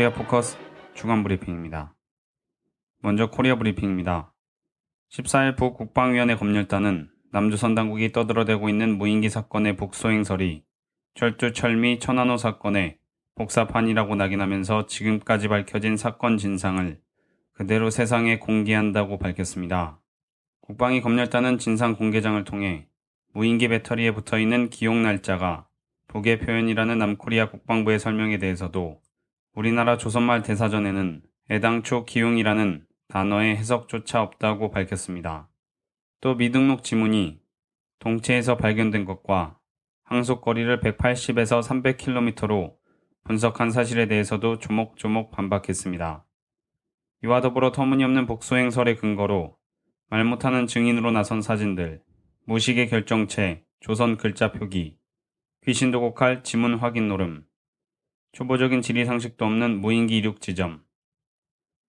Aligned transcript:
코리아 0.00 0.14
포커스 0.14 0.56
주간 0.94 1.22
브리핑입니다. 1.22 1.94
먼저 3.02 3.28
코리아 3.28 3.56
브리핑입니다. 3.56 4.32
14일 5.10 5.58
북 5.58 5.76
국방위원회 5.76 6.36
검열단은 6.36 7.10
남조선 7.32 7.74
당국이 7.74 8.10
떠들어대고 8.10 8.70
있는 8.70 8.96
무인기 8.96 9.28
사건의 9.28 9.76
북소행설이 9.76 10.64
철두철미 11.16 11.98
천안호 11.98 12.38
사건의 12.38 12.96
복사판이라고 13.34 14.14
낙인하면서 14.14 14.86
지금까지 14.86 15.48
밝혀진 15.48 15.98
사건 15.98 16.38
진상을 16.38 16.98
그대로 17.52 17.90
세상에 17.90 18.38
공개한다고 18.38 19.18
밝혔습니다. 19.18 20.00
국방위 20.62 21.02
검열단은 21.02 21.58
진상 21.58 21.94
공개장을 21.94 22.42
통해 22.44 22.88
무인기 23.34 23.68
배터리에 23.68 24.12
붙어 24.12 24.38
있는 24.38 24.70
기용 24.70 25.02
날짜가 25.02 25.68
북의 26.08 26.38
표현이라는 26.38 26.96
남코리아 26.96 27.50
국방부의 27.50 27.98
설명에 27.98 28.38
대해서도 28.38 29.02
우리나라 29.60 29.98
조선말 29.98 30.40
대사전에는 30.40 31.20
애당초 31.50 32.06
기용이라는 32.06 32.86
단어의 33.08 33.58
해석조차 33.58 34.22
없다고 34.22 34.70
밝혔습니다. 34.70 35.50
또 36.22 36.34
미등록 36.34 36.82
지문이 36.82 37.42
동체에서 37.98 38.56
발견된 38.56 39.04
것과 39.04 39.58
항속거리를 40.04 40.80
180에서 40.80 41.60
300km로 41.60 42.72
분석한 43.24 43.70
사실에 43.70 44.06
대해서도 44.06 44.60
조목조목 44.60 45.30
반박했습니다. 45.30 46.24
이와 47.24 47.42
더불어 47.42 47.70
터무니없는 47.70 48.24
복수행설의 48.24 48.96
근거로 48.96 49.58
말 50.08 50.24
못하는 50.24 50.66
증인으로 50.66 51.10
나선 51.10 51.42
사진들, 51.42 52.00
무식의 52.46 52.88
결정체, 52.88 53.62
조선 53.80 54.16
글자 54.16 54.52
표기, 54.52 54.96
귀신 55.66 55.90
도 55.90 56.00
곡할 56.00 56.44
지문 56.44 56.76
확인 56.76 57.08
노름, 57.08 57.44
초보적인 58.32 58.82
지리 58.82 59.04
상식도 59.04 59.44
없는 59.44 59.80
무인기 59.80 60.18
이륙 60.18 60.40
지점, 60.40 60.84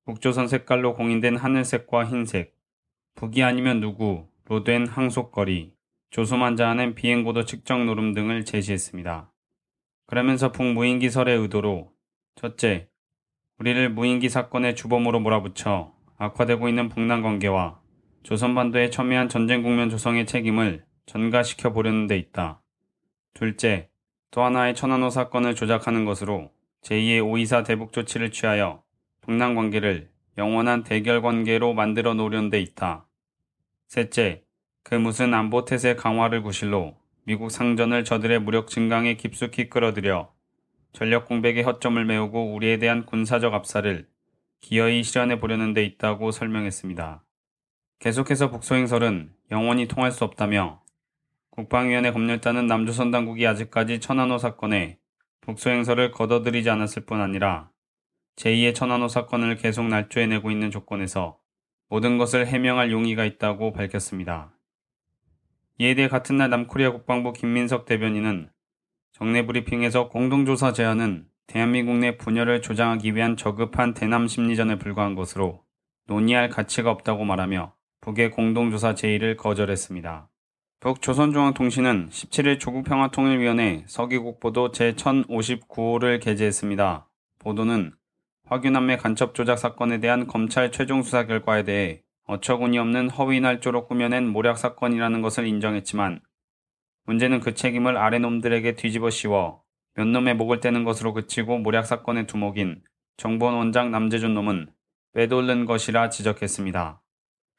북조선 0.05 0.47
색깔로 0.47 0.95
공인된 0.95 1.37
하늘색과 1.37 2.05
흰색, 2.07 2.57
북이 3.15 3.43
아니면 3.43 3.79
누구로 3.79 4.63
된 4.65 4.87
항속거리, 4.87 5.73
조소만 6.09 6.55
자아낸 6.55 6.95
비행고도 6.95 7.45
측정 7.45 7.85
노름 7.85 8.13
등을 8.13 8.43
제시했습니다. 8.43 9.31
그러면서 10.07 10.51
북무인기설의 10.51 11.37
의도로 11.37 11.93
첫째, 12.35 12.89
우리를 13.59 13.91
무인기 13.91 14.27
사건의 14.27 14.75
주범으로 14.75 15.19
몰아붙여 15.19 15.93
악화되고 16.17 16.67
있는 16.67 16.89
북남 16.89 17.21
관계와 17.21 17.79
조선반도에 18.23 18.89
첨예한 18.89 19.29
전쟁 19.29 19.61
국면 19.61 19.91
조성의 19.91 20.25
책임을 20.25 20.83
전가시켜 21.05 21.71
보려는 21.71 22.07
데 22.07 22.17
있다. 22.17 22.63
둘째, 23.35 23.90
또 24.31 24.43
하나의 24.43 24.75
천안호 24.75 25.09
사건을 25.09 25.55
조작하는 25.55 26.05
것으로 26.05 26.51
제2의 26.83 27.23
524 27.23 27.63
대북 27.63 27.91
조치를 27.91 28.31
취하여 28.31 28.81
북남 29.19 29.55
관계를 29.55 30.09
영원한 30.37 30.83
대결 30.83 31.21
관계로 31.21 31.73
만들어 31.73 32.13
놓으려는 32.13 32.49
데 32.49 32.59
있다. 32.61 33.07
셋째, 33.87 34.43
그 34.83 34.95
무슨 34.95 35.33
안보 35.33 35.65
태세 35.65 35.95
강화를 35.95 36.41
구실로 36.43 36.97
미국 37.25 37.51
상전을 37.51 38.05
저들의 38.05 38.39
무력 38.39 38.67
증강에 38.67 39.15
깊숙이 39.15 39.69
끌어들여 39.69 40.33
전력 40.93 41.27
공백의 41.27 41.63
허점을 41.63 42.03
메우고 42.03 42.53
우리에 42.53 42.77
대한 42.77 43.05
군사적 43.05 43.53
압사를 43.53 44.07
기어이 44.61 45.03
실현해 45.03 45.39
보려는 45.39 45.73
데 45.73 45.83
있다고 45.83 46.31
설명했습니다. 46.31 47.23
계속해서 47.99 48.49
북소행설은 48.49 49.33
영원히 49.51 49.87
통할 49.87 50.11
수 50.11 50.23
없다며 50.23 50.81
국방위원회 51.51 52.11
검열단은 52.11 52.67
남조선 52.67 53.11
당국이 53.11 53.45
아직까지 53.45 53.99
천안호 53.99 54.37
사건에 54.37 54.99
북소행설을 55.41 56.11
걷어들이지 56.11 56.69
않았을 56.69 57.05
뿐 57.05 57.19
아니라 57.19 57.69
제2의 58.37 58.73
천안호 58.73 59.09
사건을 59.09 59.57
계속 59.57 59.85
날조해내고 59.85 60.49
있는 60.49 60.71
조건에서 60.71 61.37
모든 61.89 62.17
것을 62.17 62.47
해명할 62.47 62.89
용의가 62.89 63.25
있다고 63.25 63.73
밝혔습니다. 63.73 64.57
이에 65.77 65.93
대해 65.93 66.07
같은 66.07 66.37
날 66.37 66.49
남코리아 66.49 66.91
국방부 66.91 67.33
김민석 67.33 67.85
대변인은 67.85 68.49
정례 69.11 69.45
브리핑에서 69.45 70.07
공동조사 70.07 70.71
제안은 70.71 71.27
대한민국 71.47 71.97
내 71.97 72.15
분열을 72.15 72.61
조장하기 72.61 73.13
위한 73.13 73.35
저급한 73.35 73.93
대남 73.93 74.29
심리전에 74.29 74.77
불과한 74.77 75.15
것으로 75.15 75.65
논의할 76.07 76.47
가치가 76.47 76.91
없다고 76.91 77.25
말하며 77.25 77.75
북의 77.99 78.31
공동조사 78.31 78.95
제의를 78.95 79.35
거절했습니다. 79.35 80.30
북조선중앙통신은 80.81 82.09
17일 82.09 82.59
조국평화통일위원회 82.59 83.83
서기국보도 83.85 84.71
제1059호를 84.71 86.19
게재했습니다. 86.19 87.07
보도는 87.37 87.93
화균남매 88.47 88.97
간첩 88.97 89.35
조작 89.35 89.59
사건에 89.59 89.99
대한 89.99 90.25
검찰 90.25 90.71
최종 90.71 91.03
수사 91.03 91.27
결과에 91.27 91.61
대해 91.61 92.01
어처구니 92.25 92.79
없는 92.79 93.11
허위 93.11 93.39
날조로 93.41 93.85
꾸며낸 93.85 94.27
모략 94.27 94.57
사건이라는 94.57 95.21
것을 95.21 95.45
인정했지만 95.45 96.19
문제는 97.05 97.41
그 97.41 97.53
책임을 97.53 97.95
아래 97.95 98.17
놈들에게 98.17 98.73
뒤집어 98.73 99.11
씌워 99.11 99.61
몇 99.93 100.07
놈의 100.07 100.35
목을 100.35 100.61
떼는 100.61 100.83
것으로 100.83 101.13
그치고 101.13 101.59
모략 101.59 101.85
사건의 101.85 102.25
두목인 102.25 102.81
정보원 103.17 103.53
원장 103.53 103.91
남재준 103.91 104.33
놈은 104.33 104.71
빼돌는 105.13 105.65
것이라 105.65 106.09
지적했습니다. 106.09 107.03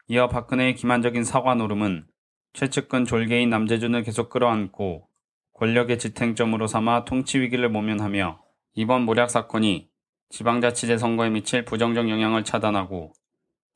이어 0.09 0.27
박근혜의 0.27 0.75
기만적인 0.75 1.23
사과 1.23 1.55
노름은 1.55 2.09
최측근 2.53 3.05
졸개인 3.05 3.49
남재준을 3.49 4.03
계속 4.03 4.29
끌어안고 4.29 5.09
권력의 5.55 5.99
지탱점으로 5.99 6.67
삼아 6.67 7.05
통치 7.05 7.41
위기를 7.41 7.69
모면하며 7.69 8.41
이번 8.75 9.03
모략 9.03 9.31
사건이 9.31 9.89
지방자치제 10.29 10.99
선거에 10.99 11.31
미칠 11.31 11.65
부정적 11.65 12.09
영향을 12.09 12.45
차단하고 12.45 13.13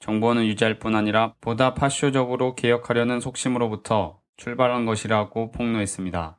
정보원을 0.01 0.47
유지할 0.47 0.79
뿐 0.79 0.95
아니라 0.95 1.35
보다 1.41 1.75
파쇼적으로 1.75 2.55
개혁하려는 2.55 3.21
속심으로부터 3.21 4.21
출발한 4.37 4.85
것이라고 4.85 5.53
폭로했습니다. 5.53 6.39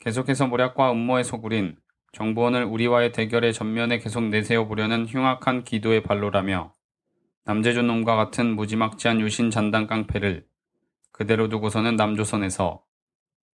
계속해서 0.00 0.48
모략과 0.48 0.92
음모에 0.92 1.22
소굴인 1.22 1.76
정보원을 2.12 2.64
우리와의 2.64 3.12
대결의 3.12 3.52
전면에 3.52 3.98
계속 3.98 4.24
내세워 4.24 4.66
보려는 4.66 5.06
흉악한 5.06 5.64
기도의 5.64 6.02
발로라며 6.02 6.72
남재준 7.44 7.86
놈과 7.86 8.16
같은 8.16 8.54
무지막지한 8.56 9.20
유신 9.20 9.50
잔당 9.50 9.86
깡패를 9.86 10.44
그대로 11.12 11.48
두고서는 11.48 11.96
남조선에서 11.96 12.82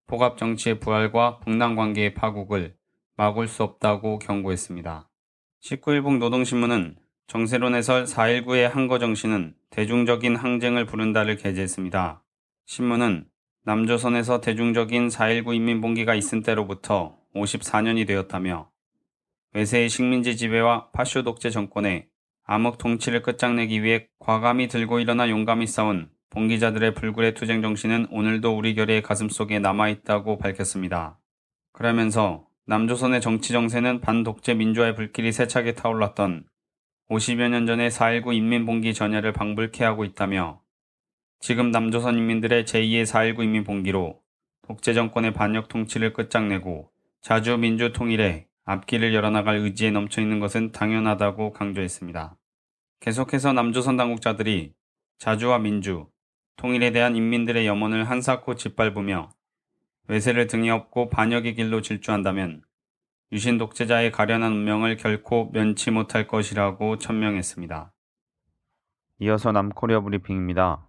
포갑 0.07 0.39
정치의 0.39 0.79
부활과 0.79 1.39
북남 1.41 1.77
관계의 1.77 2.15
파국을 2.15 2.77
막을 3.17 3.49
수 3.49 3.63
없다고 3.63 4.21
경고했습니다. 4.21 5.09
19일북 5.61 6.19
노동신문은 6.19 6.97
정세론 7.27 7.75
해설 7.75 8.05
4.19의 8.05 8.71
항거 8.71 8.99
정신은 8.99 9.55
대중적인 9.71 10.37
항쟁을 10.37 10.87
부른다를 10.87 11.37
게재했습니다. 11.37 12.23
신문은 12.65 13.27
남조선에서 13.65 14.41
대중적인 14.41 15.09
4.19 15.09 15.55
인민봉기가 15.55 16.15
있은 16.15 16.43
때로부터 16.43 17.19
54년이 17.35 18.07
되었다며 18.07 18.71
외세의 19.53 19.91
식민지 19.91 20.37
지배와 20.37 20.91
파쇼 20.93 21.23
독재 21.23 21.51
정권의 21.51 22.09
암흑 22.45 22.79
통치를 22.79 23.21
끝장내기 23.21 23.83
위해 23.83 24.09
과감히 24.19 24.69
들고 24.69 25.01
일어나 25.01 25.29
용감히 25.29 25.67
싸운 25.67 26.09
봉기자들의 26.31 26.95
불굴의 26.95 27.35
투쟁 27.35 27.63
정신은 27.63 28.09
오늘도 28.11 28.57
우리 28.57 28.75
결의 28.75 29.03
가슴 29.03 29.29
속에 29.29 29.59
남아있다고 29.59 30.39
밝혔습니다. 30.39 31.19
그러면서 31.73 32.47
남조선의 32.67 33.21
정치 33.21 33.53
정세는 33.53 34.01
반독재 34.01 34.55
민주화의 34.55 34.95
불길이 34.95 35.33
세차게 35.33 35.75
타올랐던 35.75 36.45
50여 37.09 37.49
년 37.49 37.67
전의 37.67 37.91
4.19 37.91 38.35
인민봉기 38.35 38.93
전야를 38.93 39.33
방불케 39.33 39.83
하고 39.85 40.05
있다며 40.05 40.61
지금 41.41 41.71
남조선 41.71 42.19
인민들의 42.19 42.65
제2의 42.65 43.05
4.19 43.05 43.45
인민봉기로 43.45 44.21
독재 44.67 44.93
정권의 44.93 45.33
반역 45.33 45.69
통치를 45.69 46.13
끝장내고 46.13 46.91
자주 47.23 47.57
민주 47.57 47.93
통일에 47.93 48.47
앞길을 48.65 49.15
열어나갈 49.15 49.57
의지에 49.57 49.91
넘쳐있는 49.91 50.41
것은 50.41 50.73
당연하다고 50.73 51.53
강조했습니다. 51.53 52.37
계속해서 53.01 53.55
남조선 53.55 53.97
당국자들이 53.97 54.75
자주와 55.19 55.59
민주, 55.59 56.07
통일에 56.59 56.91
대한 56.91 57.15
인민들의 57.15 57.69
염원을 57.69 58.11
한사코 58.11 58.57
짓밟으며 58.57 59.31
외세를 60.09 60.49
등에 60.49 60.71
업고 60.71 61.09
반역의 61.09 61.55
길로 61.55 61.83
질주한다면 61.83 62.63
유신 63.31 63.59
독재자의 63.59 64.11
가련한 64.11 64.53
운명을 64.53 64.97
결코 64.97 65.53
면치 65.53 65.93
못할 65.93 66.27
것이라고 66.27 66.99
천명했습니다. 66.99 67.93
이어서 69.21 69.53
남코리아 69.53 70.01
브리핑입니다. 70.01 70.85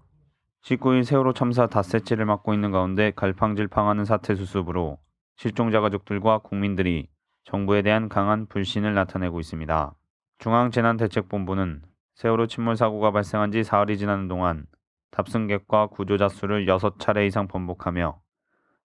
19일 0.64 1.04
세월호 1.04 1.34
참사 1.34 1.68
닷새째를 1.68 2.26
맞고 2.26 2.56
있는 2.56 2.72
가운데 2.72 3.12
갈팡질팡하는 3.16 4.06
사태 4.06 4.34
수습으로 4.34 4.98
실종자 5.36 5.82
가족들과 5.82 6.40
국민들이 6.40 7.10
정부에 7.44 7.84
대한 7.84 8.10
강한 8.10 8.48
불신을 8.48 8.96
나타내고 8.96 9.40
있습니다. 9.40 9.94
중앙재난대책본부는 10.40 11.84
세월호 12.16 12.48
침몰 12.48 12.76
사고가 12.76 13.12
발생한 13.12 13.52
지 13.52 13.64
사흘이 13.64 14.00
지나는 14.00 14.28
동안 14.28 14.66
탑승객과 15.12 15.88
구조자 15.88 16.30
수를 16.30 16.66
6차례 16.66 17.28
이상 17.28 17.48
번복하며 17.48 18.20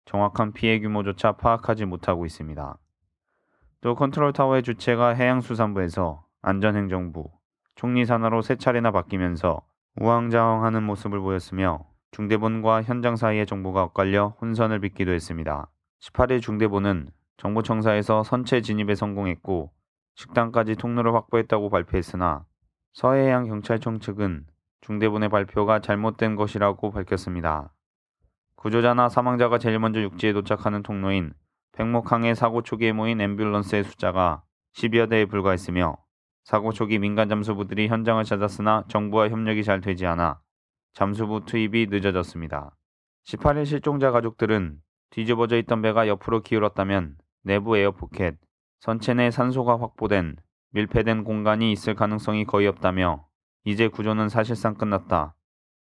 정확한 0.07 0.53
피해 0.53 0.81
규모조차 0.81 1.33
파악하지 1.33 1.85
못하고 1.85 2.27
있습니다. 2.27 2.79
또 3.81 3.95
컨트롤 3.95 4.33
타워의 4.33 4.63
주체가 4.63 5.11
해양수산부에서 5.11 6.25
안전행정부, 6.43 7.31
총리 7.75 8.05
산하로 8.05 8.43
세 8.43 8.57
차례나 8.57 8.91
바뀌면서 8.91 9.63
우왕좌왕하는 9.97 10.83
모습을 10.83 11.21
보였으며 11.21 11.87
중대본과 12.13 12.83
현장 12.83 13.17
사이의 13.17 13.47
정보가 13.47 13.83
엇갈려 13.83 14.37
혼선을 14.41 14.81
빚기도 14.81 15.13
했습니다. 15.13 15.71
18일 16.01 16.41
중대본은 16.41 17.09
정보청사에서 17.37 18.23
선체 18.23 18.61
진입에 18.61 18.95
성공했고 18.95 19.73
식당까지 20.15 20.77
통로를 20.77 21.15
확보했다고 21.15 21.71
발표했으나 21.71 22.45
서해해양 22.93 23.47
경찰청 23.47 23.99
측은 23.99 24.47
중대본의 24.85 25.31
발표가 25.31 25.81
잘못된 25.81 26.37
것이라고 26.37 26.91
밝혔습니다. 26.91 27.73
구조자나 28.57 29.09
사망자가 29.09 29.57
제일 29.57 29.79
먼저 29.79 30.03
육지에 30.03 30.35
도착하는 30.35 30.83
통로인 30.83 31.33
백목항의 31.73 32.35
사고 32.35 32.61
초기에 32.61 32.93
모인 32.93 33.17
앰뷸런스의 33.17 33.85
숫자가 33.85 34.43
10여 34.75 35.09
대에 35.09 35.25
불과했으며 35.25 35.97
사고 36.45 36.71
초기 36.71 36.99
민간 36.99 37.31
잠수부들이 37.31 37.89
현장을 37.89 38.23
찾았으나 38.25 38.85
정부와 38.89 39.31
협력이 39.31 39.65
잘 39.65 39.81
되지 39.81 40.05
않아 40.05 40.41
잠수부 40.93 41.47
투입이 41.47 41.87
늦어졌습니다. 41.89 42.77
18일 43.27 43.65
실종자 43.65 44.11
가족들은 44.11 44.81
뒤집어져 45.09 45.57
있던 45.61 45.81
배가 45.81 46.09
옆으로 46.09 46.43
기울었다면 46.43 47.17
내부 47.43 47.79
에어포켓, 47.79 48.37
선체 48.81 49.15
내 49.15 49.31
산소가 49.31 49.81
확보된 49.81 50.37
밀폐된 50.73 51.25
공간이 51.25 51.73
있을 51.73 51.95
가능성이 51.95 52.45
거의 52.45 52.67
없다며 52.67 53.27
이제 53.65 53.89
구조는 53.89 54.29
사실상 54.29 54.75
끝났다. 54.75 55.35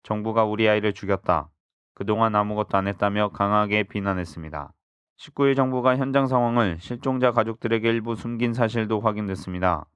정부가 0.02 0.44
우리 0.44 0.68
아이를 0.68 0.92
죽였다. 0.92 1.48
그동안 1.94 2.34
아무것도 2.34 2.76
안 2.76 2.86
했다며 2.86 3.30
강하게 3.30 3.84
비난했습니다. 3.84 4.72
19일 5.18 5.56
정부가 5.56 5.96
현장 5.96 6.26
상황을 6.26 6.78
실종자 6.78 7.32
가족들에게 7.32 7.88
일부 7.88 8.16
숨긴 8.16 8.52
사실도 8.52 9.00
확인됐습니다. 9.00 9.86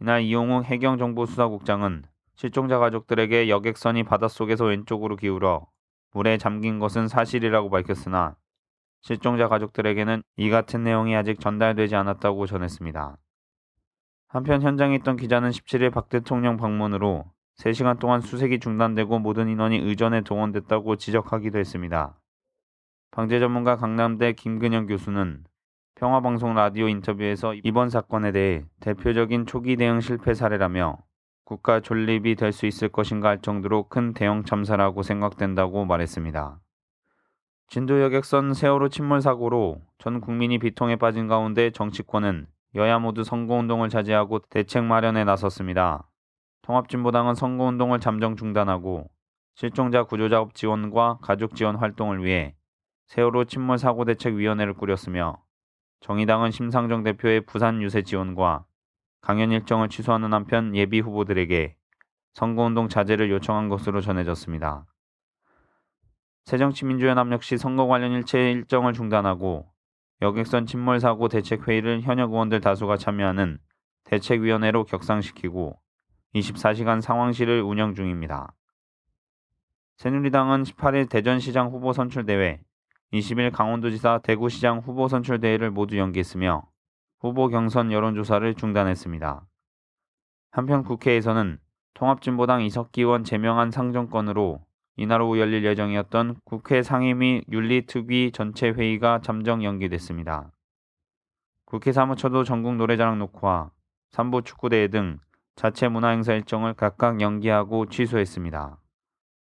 이날 0.00 0.20
이용욱 0.20 0.64
해경정보수사국장은 0.64 2.04
실종자 2.34 2.78
가족들에게 2.78 3.48
여객선이 3.48 4.04
바닷속에서 4.04 4.66
왼쪽으로 4.66 5.16
기울어 5.16 5.66
물에 6.12 6.36
잠긴 6.36 6.78
것은 6.78 7.08
사실이라고 7.08 7.70
밝혔으나 7.70 8.36
실종자 9.00 9.48
가족들에게는 9.48 10.22
이 10.36 10.50
같은 10.50 10.84
내용이 10.84 11.16
아직 11.16 11.40
전달되지 11.40 11.96
않았다고 11.96 12.46
전했습니다. 12.46 13.16
한편 14.28 14.60
현장에 14.60 14.94
있던 14.96 15.16
기자는 15.16 15.48
17일 15.50 15.90
박 15.90 16.10
대통령 16.10 16.58
방문으로 16.58 17.24
3시간 17.56 17.98
동안 17.98 18.20
수색이 18.20 18.60
중단되고 18.60 19.18
모든 19.18 19.48
인원이 19.48 19.78
의전에 19.78 20.20
동원됐다고 20.20 20.96
지적하기도 20.96 21.58
했습니다. 21.58 22.14
방재 23.10 23.40
전문가 23.40 23.76
강남대 23.76 24.34
김근영 24.34 24.86
교수는 24.86 25.44
평화방송 25.94 26.54
라디오 26.54 26.88
인터뷰에서 26.88 27.54
이번 27.64 27.88
사건에 27.88 28.30
대해 28.30 28.64
대표적인 28.80 29.46
초기 29.46 29.76
대응 29.76 30.00
실패 30.00 30.34
사례라며 30.34 30.98
국가 31.44 31.80
존립이 31.80 32.34
될 32.34 32.52
수 32.52 32.66
있을 32.66 32.90
것인가 32.90 33.30
할 33.30 33.40
정도로 33.40 33.88
큰 33.88 34.12
대형 34.12 34.44
참사라고 34.44 35.02
생각된다고 35.02 35.86
말했습니다. 35.86 36.60
진도 37.68 38.02
여객선 38.02 38.52
세월호 38.52 38.90
침몰 38.90 39.22
사고로 39.22 39.80
전 39.96 40.20
국민이 40.20 40.58
비통에 40.58 40.96
빠진 40.96 41.26
가운데 41.28 41.70
정치권은 41.70 42.46
여야 42.74 42.98
모두 42.98 43.24
선거운동을 43.24 43.88
자제하고 43.88 44.40
대책 44.50 44.84
마련에 44.84 45.24
나섰습니다. 45.24 46.08
통합진보당은 46.62 47.34
선거운동을 47.34 47.98
잠정 47.98 48.36
중단하고 48.36 49.10
실종자 49.54 50.04
구조작업 50.04 50.54
지원과 50.54 51.18
가족 51.22 51.54
지원 51.54 51.76
활동을 51.76 52.22
위해 52.22 52.54
세월호 53.06 53.44
침몰 53.44 53.78
사고 53.78 54.04
대책 54.04 54.34
위원회를 54.34 54.74
꾸렸으며 54.74 55.42
정의당은 56.00 56.50
심상정 56.50 57.02
대표의 57.02 57.46
부산 57.46 57.80
유세 57.82 58.02
지원과 58.02 58.66
강연 59.22 59.50
일정을 59.50 59.88
취소하는 59.88 60.32
한편 60.32 60.76
예비 60.76 61.00
후보들에게 61.00 61.74
선거운동 62.34 62.88
자제를 62.88 63.30
요청한 63.30 63.68
것으로 63.68 64.00
전해졌습니다. 64.00 64.84
새정치민주연합 66.44 67.32
역시 67.32 67.58
선거 67.58 67.86
관련 67.86 68.12
일체 68.12 68.52
일정을 68.52 68.92
중단하고 68.92 69.70
여객선 70.20 70.66
침몰 70.66 70.98
사고 71.00 71.28
대책 71.28 71.68
회의를 71.68 72.02
현역 72.02 72.32
의원들 72.32 72.60
다수가 72.60 72.96
참여하는 72.96 73.58
대책위원회로 74.04 74.84
격상시키고 74.84 75.78
24시간 76.34 77.00
상황실을 77.00 77.62
운영 77.62 77.94
중입니다. 77.94 78.54
새누리당은 79.96 80.64
18일 80.64 81.08
대전시장 81.08 81.68
후보 81.68 81.92
선출대회 81.92 82.60
20일 83.12 83.52
강원도지사 83.52 84.20
대구시장 84.22 84.80
후보 84.80 85.08
선출 85.08 85.40
대회를 85.40 85.70
모두 85.70 85.96
연기했으며 85.96 86.68
후보 87.20 87.48
경선 87.48 87.90
여론조사를 87.90 88.54
중단했습니다. 88.54 89.46
한편 90.50 90.82
국회에서는 90.84 91.58
통합진보당 91.94 92.62
이석기 92.62 93.02
의원 93.02 93.24
제명한 93.24 93.70
상정권으로 93.70 94.60
이날 95.00 95.22
오후 95.22 95.38
열릴 95.38 95.64
예정이었던 95.64 96.40
국회 96.44 96.82
상임위 96.82 97.44
윤리특위 97.52 98.32
전체 98.32 98.68
회의가 98.70 99.20
잠정 99.22 99.62
연기됐습니다. 99.62 100.50
국회 101.64 101.92
사무처도 101.92 102.42
전국 102.42 102.74
노래자랑 102.74 103.16
녹화, 103.20 103.70
3부 104.10 104.44
축구대회 104.44 104.88
등 104.88 105.20
자체 105.54 105.86
문화행사 105.86 106.34
일정을 106.34 106.74
각각 106.74 107.20
연기하고 107.20 107.86
취소했습니다. 107.86 108.76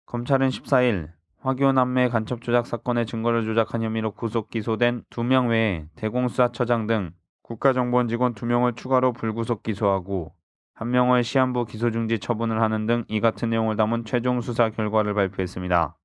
검찰은 0.05 0.47
14일 0.47 1.09
화교 1.39 1.73
남매 1.73 2.07
간첩 2.07 2.41
조작 2.41 2.65
사건의 2.65 3.05
증거를 3.05 3.43
조작한 3.43 3.83
혐의로 3.83 4.11
구속 4.11 4.49
기소된 4.51 5.03
2명 5.09 5.49
외에 5.49 5.85
대공수사처장 5.97 6.87
등 6.87 7.11
국가정보원 7.41 8.07
직원 8.07 8.35
2명을 8.35 8.77
추가로 8.77 9.11
불구속 9.11 9.63
기소하고 9.63 10.33
1명을 10.77 11.23
시한부 11.23 11.65
기소중지 11.65 12.19
처분을 12.19 12.61
하는 12.61 12.85
등 12.87 13.05
이 13.07 13.19
같은 13.19 13.49
내용을 13.49 13.75
담은 13.75 14.05
최종 14.05 14.41
수사 14.41 14.69
결과를 14.69 15.13
발표했습니다. 15.13 15.95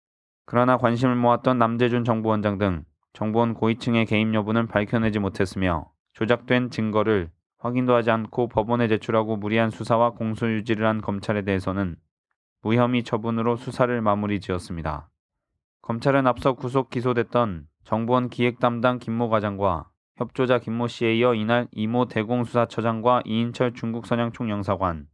그러나 0.45 0.77
관심을 0.77 1.17
모았던 1.17 1.59
남재준 1.59 2.05
정보원장 2.05 2.59
등 2.59 2.85
정보원 3.13 3.55
고위층의 3.55 4.07
개입 4.07 4.35
여부는 4.35 4.67
밝혀내지 4.67 5.19
못했으며 5.19 5.91
조작된 6.13 6.71
증거를 6.71 7.31
확인도 7.59 7.95
하지 7.95 8.11
않고 8.11 8.49
법원에 8.49 8.87
제출하고 8.89 9.37
무리한 9.37 9.71
수사와 9.71 10.11
공소 10.11 10.51
유지를 10.51 10.87
한 10.87 11.01
검찰에 11.01 11.43
대해서는 11.43 11.97
무혐의 12.63 13.03
처분으로 13.03 13.57
수사를 13.57 14.01
마무리 14.03 14.41
지었습니다. 14.41 15.09
검찰은 15.83 16.27
앞서 16.27 16.53
구속 16.53 16.91
기소됐던 16.91 17.67
정보원 17.85 18.29
기획 18.29 18.59
담당 18.59 18.99
김모 18.99 19.29
과장과 19.31 19.89
협조자 20.17 20.59
김모 20.59 20.89
씨에 20.89 21.15
이어 21.17 21.35
이날 21.35 21.69
이모 21.73 22.07
대공수사처장과 22.07 23.25
이인철 23.27 23.75
중국 23.75 24.07
선양 24.07 24.33
총영사관, 24.33 25.09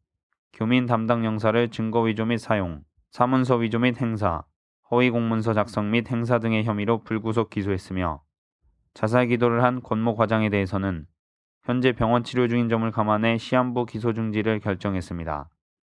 교민 0.52 0.87
담당 0.87 1.25
영사를 1.25 1.71
증거 1.71 2.02
위조 2.02 2.25
및 2.25 2.38
사용, 2.38 2.82
사문서 3.11 3.56
위조 3.56 3.80
및 3.80 4.00
행사, 4.00 4.44
허위 4.92 5.11
공문서 5.11 5.54
작성 5.54 5.90
및 5.90 6.09
행사 6.09 6.38
등의 6.38 6.62
혐의로 6.62 7.02
불구속 7.02 7.50
기소했으며 7.50 8.23
자살 8.94 9.26
기도를 9.26 9.64
한 9.64 9.82
권모 9.82 10.14
과장에 10.14 10.50
대해서는 10.50 11.06
현재 11.64 11.90
병원 11.90 12.23
치료 12.23 12.47
중인 12.47 12.68
점을 12.68 12.88
감안해 12.88 13.38
시한부 13.38 13.87
기소 13.87 14.12
중지를 14.12 14.61
결정했습니다. 14.61 15.49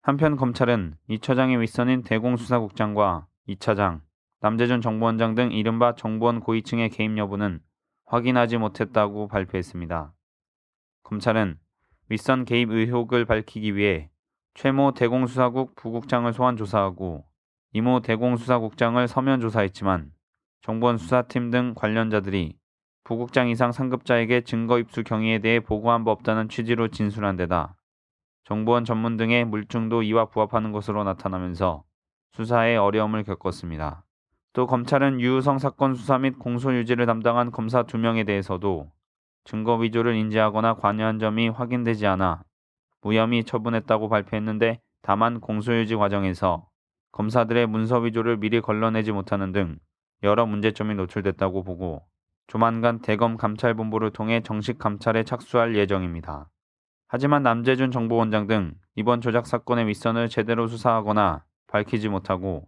한편 0.02 0.34
검찰은 0.34 0.96
이 1.06 1.20
처장의 1.20 1.60
윗선인 1.60 2.02
대공수사국장과 2.02 3.28
이 3.46 3.56
차장, 3.56 4.00
남재준 4.40 4.80
정보원장 4.80 5.36
등 5.36 5.52
이른바 5.52 5.94
정보원 5.94 6.40
고위층의 6.40 6.90
개입 6.90 7.16
여부는 7.16 7.60
확인하지 8.06 8.58
못했다고 8.58 9.26
발표했습니다. 9.26 10.12
검찰은 11.02 11.58
윗선 12.08 12.44
개입 12.44 12.70
의혹을 12.70 13.24
밝히기 13.24 13.74
위해 13.74 14.10
최모 14.54 14.92
대공수사국 14.94 15.74
부국장을 15.74 16.32
소환 16.32 16.56
조사하고 16.56 17.26
이모 17.72 18.00
대공수사국장을 18.00 19.06
서면 19.08 19.40
조사했지만 19.40 20.12
정보원 20.62 20.98
수사팀 20.98 21.50
등 21.50 21.74
관련자들이 21.74 22.56
부국장 23.02 23.48
이상 23.48 23.72
상급자에게 23.72 24.42
증거 24.42 24.78
입수 24.78 25.02
경위에 25.02 25.40
대해 25.40 25.60
보고한 25.60 26.04
바 26.04 26.12
없다는 26.12 26.48
취지로 26.48 26.88
진술한 26.88 27.36
데다 27.36 27.76
정보원 28.44 28.84
전문 28.84 29.16
등의 29.16 29.44
물증도 29.44 30.04
이와 30.04 30.26
부합하는 30.26 30.70
것으로 30.70 31.02
나타나면서 31.02 31.84
수사에 32.32 32.76
어려움을 32.76 33.24
겪었습니다. 33.24 34.05
또 34.56 34.66
검찰은 34.66 35.20
유우성 35.20 35.58
사건 35.58 35.94
수사 35.94 36.16
및 36.16 36.38
공소 36.38 36.74
유지를 36.74 37.04
담당한 37.04 37.50
검사 37.50 37.82
두 37.82 37.98
명에 37.98 38.24
대해서도 38.24 38.90
증거 39.44 39.74
위조를 39.74 40.14
인지하거나 40.14 40.76
관여한 40.76 41.18
점이 41.18 41.50
확인되지 41.50 42.06
않아 42.06 42.42
무혐의 43.02 43.44
처분했다고 43.44 44.08
발표했는데 44.08 44.80
다만 45.02 45.40
공소유지 45.40 45.96
과정에서 45.96 46.66
검사들의 47.12 47.66
문서 47.66 47.98
위조를 47.98 48.38
미리 48.38 48.62
걸러내지 48.62 49.12
못하는 49.12 49.52
등 49.52 49.76
여러 50.22 50.46
문제점이 50.46 50.94
노출됐다고 50.94 51.62
보고 51.62 52.06
조만간 52.46 53.00
대검 53.02 53.36
감찰본부를 53.36 54.12
통해 54.12 54.40
정식 54.42 54.78
감찰에 54.78 55.24
착수할 55.24 55.76
예정입니다. 55.76 56.48
하지만 57.08 57.42
남재준 57.42 57.90
정보원장 57.90 58.46
등 58.46 58.72
이번 58.94 59.20
조작 59.20 59.46
사건의 59.46 59.86
윗선을 59.88 60.30
제대로 60.30 60.66
수사하거나 60.66 61.44
밝히지 61.66 62.08
못하고 62.08 62.66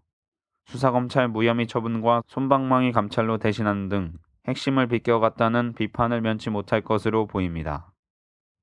수사검찰 0.69 1.29
무혐의 1.29 1.67
처분과 1.67 2.23
손방망이 2.27 2.93
감찰로 2.93 3.39
대신하는 3.39 3.89
등 3.89 4.13
핵심을 4.47 4.87
비껴갔다는 4.87 5.73
비판을 5.73 6.21
면치 6.21 6.51
못할 6.51 6.83
것으로 6.83 7.27
보입니다. 7.27 7.91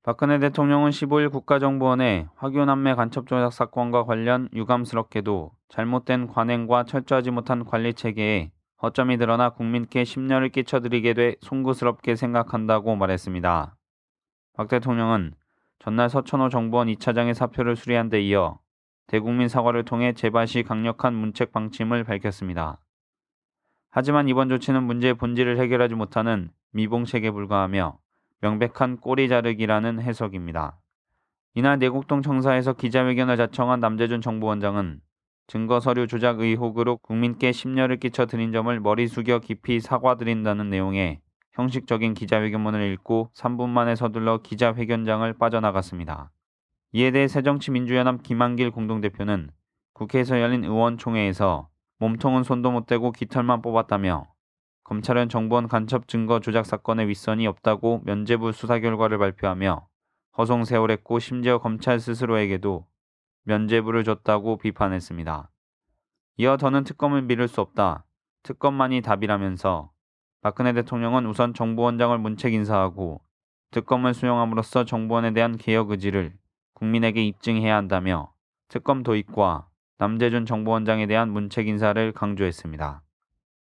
박근혜 0.04 0.38
대통령은 0.38 0.90
15일 0.90 1.32
국가정보원의 1.32 2.28
화교남매 2.36 2.94
간첩 2.94 3.26
조작 3.26 3.52
사건과 3.52 4.04
관련 4.04 4.48
유감스럽게도 4.54 5.50
잘못된 5.68 6.28
관행과 6.28 6.84
철저하지 6.84 7.32
못한 7.32 7.64
관리 7.64 7.92
체계에 7.92 8.52
허점이 8.82 9.16
드러나 9.18 9.50
국민께 9.50 10.04
심려를 10.04 10.50
끼쳐드리게 10.50 11.14
돼 11.14 11.34
송구스럽게 11.40 12.14
생각한다고 12.14 12.94
말했습니다. 12.94 13.74
박 14.52 14.68
대통령은 14.68 15.34
전날 15.80 16.08
서천호 16.08 16.50
정보원 16.50 16.86
2차장의 16.86 17.34
사표를 17.34 17.74
수리한 17.74 18.08
데 18.08 18.20
이어 18.22 18.60
대국민 19.06 19.48
사과를 19.48 19.84
통해 19.84 20.12
시 20.46 20.62
강력한 20.62 21.14
문책 21.14 21.52
방침을 21.52 22.04
밝혔습니다. 22.04 22.80
하지만 23.90 24.28
이번 24.28 24.48
조치는 24.48 24.82
문제의 24.82 25.14
본질을 25.14 25.58
해결하지 25.58 25.94
못하는 25.94 26.50
미봉책에 26.72 27.30
불과하며 27.30 27.98
명백한 28.40 28.98
꼬리 28.98 29.28
자르기라는 29.28 30.00
해석입니다. 30.00 30.78
이날 31.54 31.78
내곡동 31.78 32.20
청사에서 32.20 32.74
기자회견을 32.74 33.36
자청한 33.36 33.80
남재준 33.80 34.20
정보원장은 34.20 35.00
증거 35.46 35.80
서류 35.80 36.06
조작 36.06 36.40
의혹으로 36.40 36.98
국민께 36.98 37.52
심려를 37.52 37.98
끼쳐 37.98 38.26
드린 38.26 38.52
점을 38.52 38.78
머리 38.80 39.06
숙여 39.06 39.38
깊이 39.38 39.80
사과드린다는 39.80 40.68
내용의 40.68 41.20
형식적인 41.52 42.14
기자회견문을 42.14 42.92
읽고 42.92 43.30
3분 43.34 43.68
만에 43.68 43.94
서둘러 43.94 44.38
기자회견장을 44.42 45.32
빠져나갔습니다. 45.34 46.30
이에 46.96 47.10
대해 47.10 47.28
새정치민주연합 47.28 48.22
김한길 48.22 48.70
공동대표는 48.70 49.50
국회에서 49.92 50.40
열린 50.40 50.64
의원총회에서 50.64 51.68
몸통은 51.98 52.42
손도 52.42 52.70
못 52.70 52.86
대고 52.86 53.12
깃털만 53.12 53.60
뽑았다며 53.60 54.32
검찰은 54.84 55.28
정부원 55.28 55.68
간첩 55.68 56.08
증거 56.08 56.40
조작 56.40 56.64
사건에 56.64 57.06
윗선이 57.06 57.46
없다고 57.48 58.00
면죄부 58.06 58.52
수사 58.52 58.78
결과를 58.78 59.18
발표하며 59.18 59.86
허송세월했고 60.38 61.18
심지어 61.18 61.58
검찰 61.58 62.00
스스로에게도 62.00 62.86
면죄부를 63.42 64.02
줬다고 64.02 64.56
비판했습니다. 64.56 65.50
이어 66.38 66.56
더는 66.56 66.84
특검을 66.84 67.20
미룰 67.20 67.46
수 67.46 67.60
없다. 67.60 68.06
특검만이 68.42 69.02
답이라면서 69.02 69.92
박근혜 70.40 70.72
대통령은 70.72 71.26
우선 71.26 71.52
정부원장을 71.52 72.16
문책 72.16 72.54
인사하고 72.54 73.20
특검을 73.72 74.14
수용함으로써 74.14 74.86
정부원에 74.86 75.34
대한 75.34 75.58
개혁 75.58 75.90
의지를 75.90 76.32
국민에게 76.76 77.24
입증해야 77.24 77.74
한다며 77.74 78.32
특검 78.68 79.02
도입과 79.02 79.66
남재준 79.96 80.44
정부원장에 80.44 81.06
대한 81.06 81.30
문책 81.30 81.68
인사를 81.68 82.12
강조했습니다. 82.12 83.02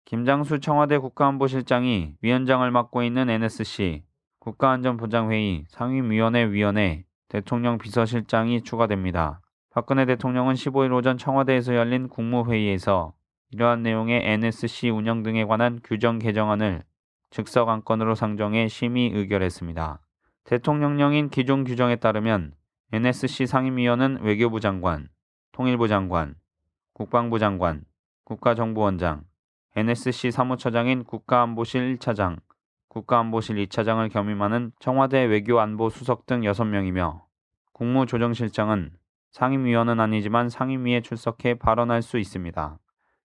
김장수 0.03 0.59
청와대 0.59 0.97
국가안보실장이 0.97 2.15
위원장을 2.21 2.69
맡고 2.69 3.03
있는 3.03 3.29
NSC 3.29 4.03
국가안전보장회의 4.39 5.63
상임위원회 5.69 6.51
위원회 6.51 7.05
대통령 7.29 7.77
비서실장이 7.77 8.63
추가됩니다. 8.63 9.39
박근혜 9.71 10.05
대통령은 10.05 10.55
15일 10.55 10.93
오전 10.93 11.17
청와대에서 11.17 11.73
열린 11.73 12.09
국무회의에서 12.09 13.13
이러한 13.51 13.81
내용의 13.81 14.23
NSC 14.25 14.89
운영 14.89 15.23
등에 15.23 15.45
관한 15.45 15.79
규정 15.85 16.19
개정안을 16.19 16.83
즉석 17.29 17.69
안건으로 17.69 18.13
상정해 18.13 18.67
심의 18.67 19.11
의결했습니다. 19.13 20.01
대통령령인 20.43 21.29
기존 21.29 21.63
규정에 21.63 21.95
따르면 21.95 22.53
NSC 22.93 23.47
상임위원은 23.47 24.19
외교부 24.21 24.59
장관, 24.59 25.09
통일부 25.51 25.87
장관, 25.87 26.35
국방부 26.93 27.39
장관, 27.39 27.83
국가정보원장, 28.25 29.23
NSC 29.75 30.29
사무처장인 30.29 31.03
국가안보실 31.03 31.97
1차장, 31.97 32.37
국가안보실 32.89 33.57
2차장을 33.65 34.09
겸임하는 34.11 34.71
청와대 34.79 35.23
외교안보수석 35.23 36.27
등 36.27 36.41
6명이며 36.41 37.23
국무조정실장은 37.73 38.91
상임위원은 39.31 39.99
아니지만 39.99 40.49
상임위에 40.49 41.01
출석해 41.01 41.55
발언할 41.55 42.03
수 42.03 42.19
있습니다. 42.19 42.77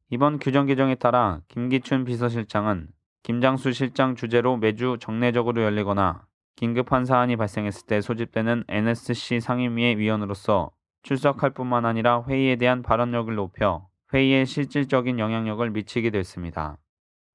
이번 0.09 0.39
규정 0.39 0.67
개정에 0.67 0.95
따라 0.95 1.41
김기춘 1.49 2.05
비서실장은 2.05 2.89
김장수 3.23 3.73
실장 3.73 4.17
주재로 4.17 4.57
매주 4.57 4.97
정례적으로 4.99 5.63
열리거나 5.63 6.27
긴급한 6.61 7.07
사안이 7.07 7.37
발생했을 7.37 7.87
때 7.87 8.03
소집되는 8.03 8.65
NSC 8.69 9.41
상임위의 9.41 9.97
위원으로서 9.97 10.71
출석할 11.03 11.55
뿐만 11.55 11.87
아니라 11.87 12.23
회의에 12.29 12.57
대한 12.57 12.83
발언력을 12.83 13.35
높여 13.35 13.89
회의에 14.13 14.45
실질적인 14.45 15.19
영향력을 15.19 15.71
미치게 15.71 16.11
됐습니다. 16.11 16.77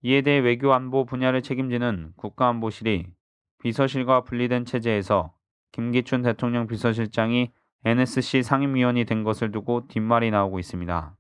이에 0.03 0.22
대해 0.22 0.38
외교안보 0.38 1.05
분야를 1.05 1.41
책임지는 1.41 2.12
국가안보실이 2.17 3.08
비서실과 3.63 4.25
분리된 4.25 4.63
체제에서 4.65 5.34
김기춘 5.72 6.22
대통령 6.22 6.67
비서실장이 6.67 7.51
NSC 7.84 8.44
상임위원이 8.44 9.05
된 9.05 9.24
것을 9.24 9.51
두고 9.51 9.88
뒷말이 9.88 10.29
나오고 10.29 10.60
있습니다. 10.60 11.15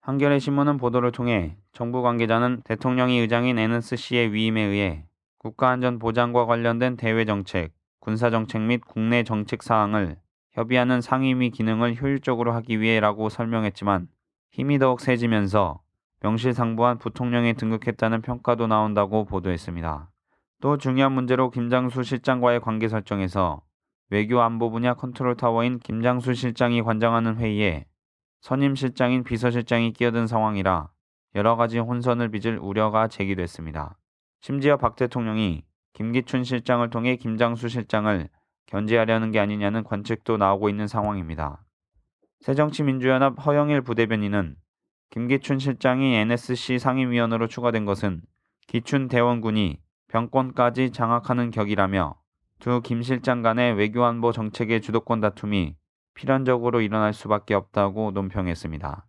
한겨레 0.00 0.40
신문은 0.40 0.78
보도를 0.78 1.12
통해 1.12 1.56
정부 1.72 2.02
관계자는 2.02 2.62
대통령이 2.64 3.20
의장인 3.20 3.60
NSC의 3.60 4.32
위임에 4.32 4.60
의해 4.60 5.06
국가안전보장과 5.44 6.46
관련된 6.46 6.96
대외정책, 6.96 7.74
군사정책 8.00 8.62
및 8.62 8.80
국내 8.86 9.24
정책 9.24 9.62
사항을 9.62 10.16
협의하는 10.52 11.02
상임위 11.02 11.50
기능을 11.50 12.00
효율적으로 12.00 12.52
하기 12.54 12.80
위해라고 12.80 13.28
설명했지만 13.28 14.08
힘이 14.52 14.78
더욱 14.78 15.00
세지면서 15.00 15.82
명실상부한 16.20 16.96
부통령에 16.96 17.52
등극했다는 17.52 18.22
평가도 18.22 18.68
나온다고 18.68 19.26
보도했습니다. 19.26 20.10
또 20.62 20.78
중요한 20.78 21.12
문제로 21.12 21.50
김장수 21.50 22.04
실장과의 22.04 22.60
관계 22.60 22.88
설정에서 22.88 23.60
외교 24.08 24.40
안보 24.40 24.70
분야 24.70 24.94
컨트롤 24.94 25.36
타워인 25.36 25.78
김장수 25.78 26.32
실장이 26.32 26.80
관장하는 26.80 27.36
회의에 27.36 27.84
선임 28.40 28.74
실장인 28.74 29.24
비서실장이 29.24 29.92
끼어든 29.92 30.26
상황이라 30.26 30.88
여러 31.34 31.56
가지 31.56 31.78
혼선을 31.78 32.30
빚을 32.30 32.58
우려가 32.58 33.08
제기됐습니다. 33.08 33.98
심지어 34.44 34.76
박 34.76 34.94
대통령이 34.94 35.62
김기춘 35.94 36.44
실장을 36.44 36.90
통해 36.90 37.16
김장수 37.16 37.70
실장을 37.70 38.28
견제하려는 38.66 39.30
게 39.30 39.40
아니냐는 39.40 39.82
관측도 39.82 40.36
나오고 40.36 40.68
있는 40.68 40.86
상황입니다. 40.86 41.64
새정치민주연합 42.40 43.36
허영일 43.46 43.80
부대변인은 43.80 44.56
김기춘 45.08 45.58
실장이 45.58 46.14
NSC 46.16 46.78
상임위원으로 46.78 47.48
추가된 47.48 47.86
것은 47.86 48.20
기춘 48.66 49.08
대원군이 49.08 49.80
병권까지 50.08 50.90
장악하는 50.90 51.50
격이라며 51.50 52.14
두 52.58 52.82
김 52.82 53.00
실장 53.00 53.40
간의 53.40 53.72
외교안보 53.72 54.32
정책의 54.32 54.82
주도권 54.82 55.22
다툼이 55.22 55.74
필연적으로 56.12 56.82
일어날 56.82 57.14
수밖에 57.14 57.54
없다고 57.54 58.10
논평했습니다. 58.10 59.06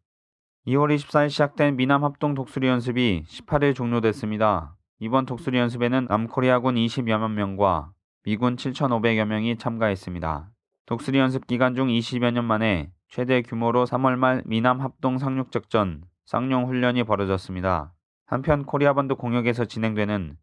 2월 0.68 0.96
24일 0.96 1.30
시작된 1.30 1.76
미남 1.76 2.06
합동 2.06 2.36
독수리 2.36 2.68
연습이 2.68 3.26
18일 3.28 3.76
종료됐습니다. 3.76 4.75
이번 5.00 5.26
독수리 5.26 5.58
연습에는 5.58 6.08
남코리아군 6.10 6.76
20여만 6.76 7.32
명과 7.32 7.92
미군 8.24 8.56
7,500여 8.56 9.26
명이 9.26 9.58
참가했습니다. 9.58 10.50
독수리 10.86 11.18
연습 11.20 11.48
기간 11.48 11.76
중 11.76 11.90
20여 11.90 12.32
년 12.32 12.46
만에 12.46 12.92
최대 13.10 13.42
규모로 13.42 13.86
3월 13.86 14.16
말 14.16 14.42
미남 14.46 14.80
합동 14.80 15.18
상륙작전 15.18 16.04
쌍용 16.26 16.68
훈련이 16.68 17.04
벌어졌습니다. 17.04 17.94
한편 18.26 18.64
코리아반도 18.64 19.18
공역에서 19.18 19.66
진행되는 19.66 20.38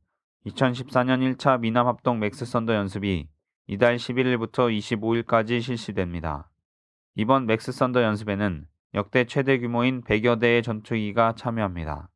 2014년 0.47 1.37
1차 1.37 1.59
미남 1.59 1.87
합동 1.87 2.19
맥스 2.19 2.45
썬더 2.45 2.75
연습이 2.75 3.29
이달 3.67 3.97
11일부터 3.97 4.71
25일까지 4.71 5.63
실시됩니다. 5.63 6.51
이번 7.15 7.47
맥스 7.47 7.73
썬더 7.73 8.03
연습에는 8.03 8.67
역대 8.95 9.25
최대 9.25 9.59
규모인 9.59 10.03
100여 10.03 10.39
대의 10.39 10.63
전투기가 10.63 11.35
참여합니다. 11.37 12.11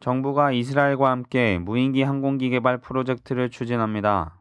정부가 0.00 0.50
이스라엘과 0.52 1.10
함께 1.10 1.58
무인기 1.58 2.02
항공기 2.02 2.48
개발 2.48 2.78
프로젝트를 2.78 3.50
추진합니다. 3.50 4.40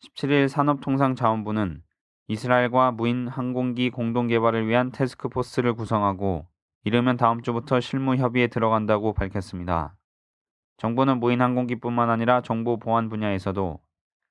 17일 0.00 0.46
산업통상자원부는 0.46 1.82
이스라엘과 2.28 2.92
무인 2.92 3.26
항공기 3.26 3.90
공동 3.90 4.28
개발을 4.28 4.68
위한 4.68 4.92
태스크포스를 4.92 5.74
구성하고 5.74 6.46
이르면 6.84 7.16
다음 7.16 7.42
주부터 7.42 7.80
실무 7.80 8.14
협의에 8.14 8.46
들어간다고 8.46 9.12
밝혔습니다. 9.12 9.96
정부는 10.76 11.18
무인 11.18 11.42
항공기뿐만 11.42 12.08
아니라 12.08 12.40
정보 12.42 12.78
보안 12.78 13.08
분야에서도 13.08 13.80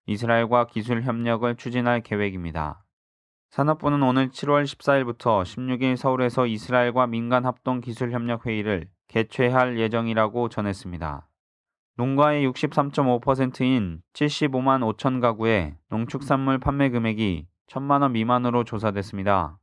이스라엘과 0.05 0.67
기술 0.67 1.03
협력을 1.03 1.53
추진할 1.57 1.99
계획입니다. 1.99 2.81
산업부는 3.49 4.01
오늘 4.03 4.29
7월 4.29 4.63
14일부터 4.63 5.43
16일 5.43 5.97
서울에서 5.97 6.47
이스라엘과 6.47 7.07
민간 7.07 7.45
합동 7.45 7.81
기술 7.81 8.13
협력 8.13 8.45
회의를 8.45 8.87
개최할 9.15 9.79
예정이라고 9.79 10.49
전했습니다. 10.49 11.25
농가의 11.95 12.45
63.5%인 12.49 14.01
75만 14.11 14.97
5천 14.97 15.21
가구의 15.21 15.77
농축산물 15.87 16.59
판매 16.59 16.89
금액이 16.89 17.47
천만 17.67 18.01
원 18.01 18.11
미만으로 18.11 18.65
조사됐습니다. 18.65 19.57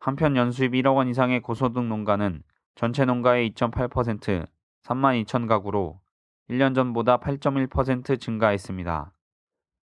한편 0.00 0.36
연수입 0.36 0.72
1억 0.72 0.96
원 0.96 1.08
이상의 1.08 1.40
고소득 1.40 1.82
농가는 1.82 2.42
전체 2.74 3.06
농가의 3.06 3.52
2.8% 3.52 4.46
3만 4.82 5.24
2천 5.24 5.48
가구로 5.48 5.98
1년 6.50 6.74
전보다 6.74 7.20
8.1% 7.20 8.20
증가했습니다. 8.20 9.12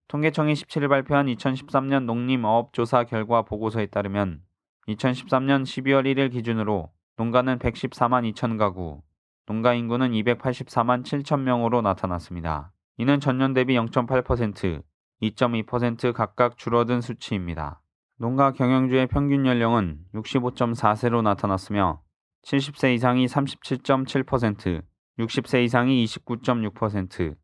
통계청이 0.09 0.54
17일 0.54 0.88
발표한 0.88 1.26
2013년 1.26 2.06
농림어업조사 2.06 3.04
결과 3.04 3.42
보고서에 3.42 3.87
따르면 3.87 4.42
2013년 4.88 5.62
12월 5.62 6.02
1일 6.04 6.33
기준으로 6.33 6.90
농가는 7.16 7.59
114만 7.59 8.33
2천 8.33 8.59
가구, 8.59 9.02
농가 9.47 9.73
인구는 9.75 10.11
284만 10.12 11.04
7천 11.04 11.40
명으로 11.40 11.80
나타났습니다. 11.80 12.73
이는 12.97 13.21
전년 13.21 13.54
대비 13.54 13.75
0.8%, 13.75 14.83
2.2% 15.23 16.12
각각 16.12 16.56
줄어든 16.56 17.00
수치입니다. 17.00 17.80
농가 18.18 18.52
경영주의 18.52 19.06
평균 19.06 19.47
연령은 19.47 19.99
65.4세로 20.14 21.23
나타났으며 21.23 22.00
70세 22.44 22.94
이상이 22.94 23.26
37.7%, 23.26 24.83
60세 25.18 25.64
이상이 25.64 26.04
29.6%, 26.04 27.37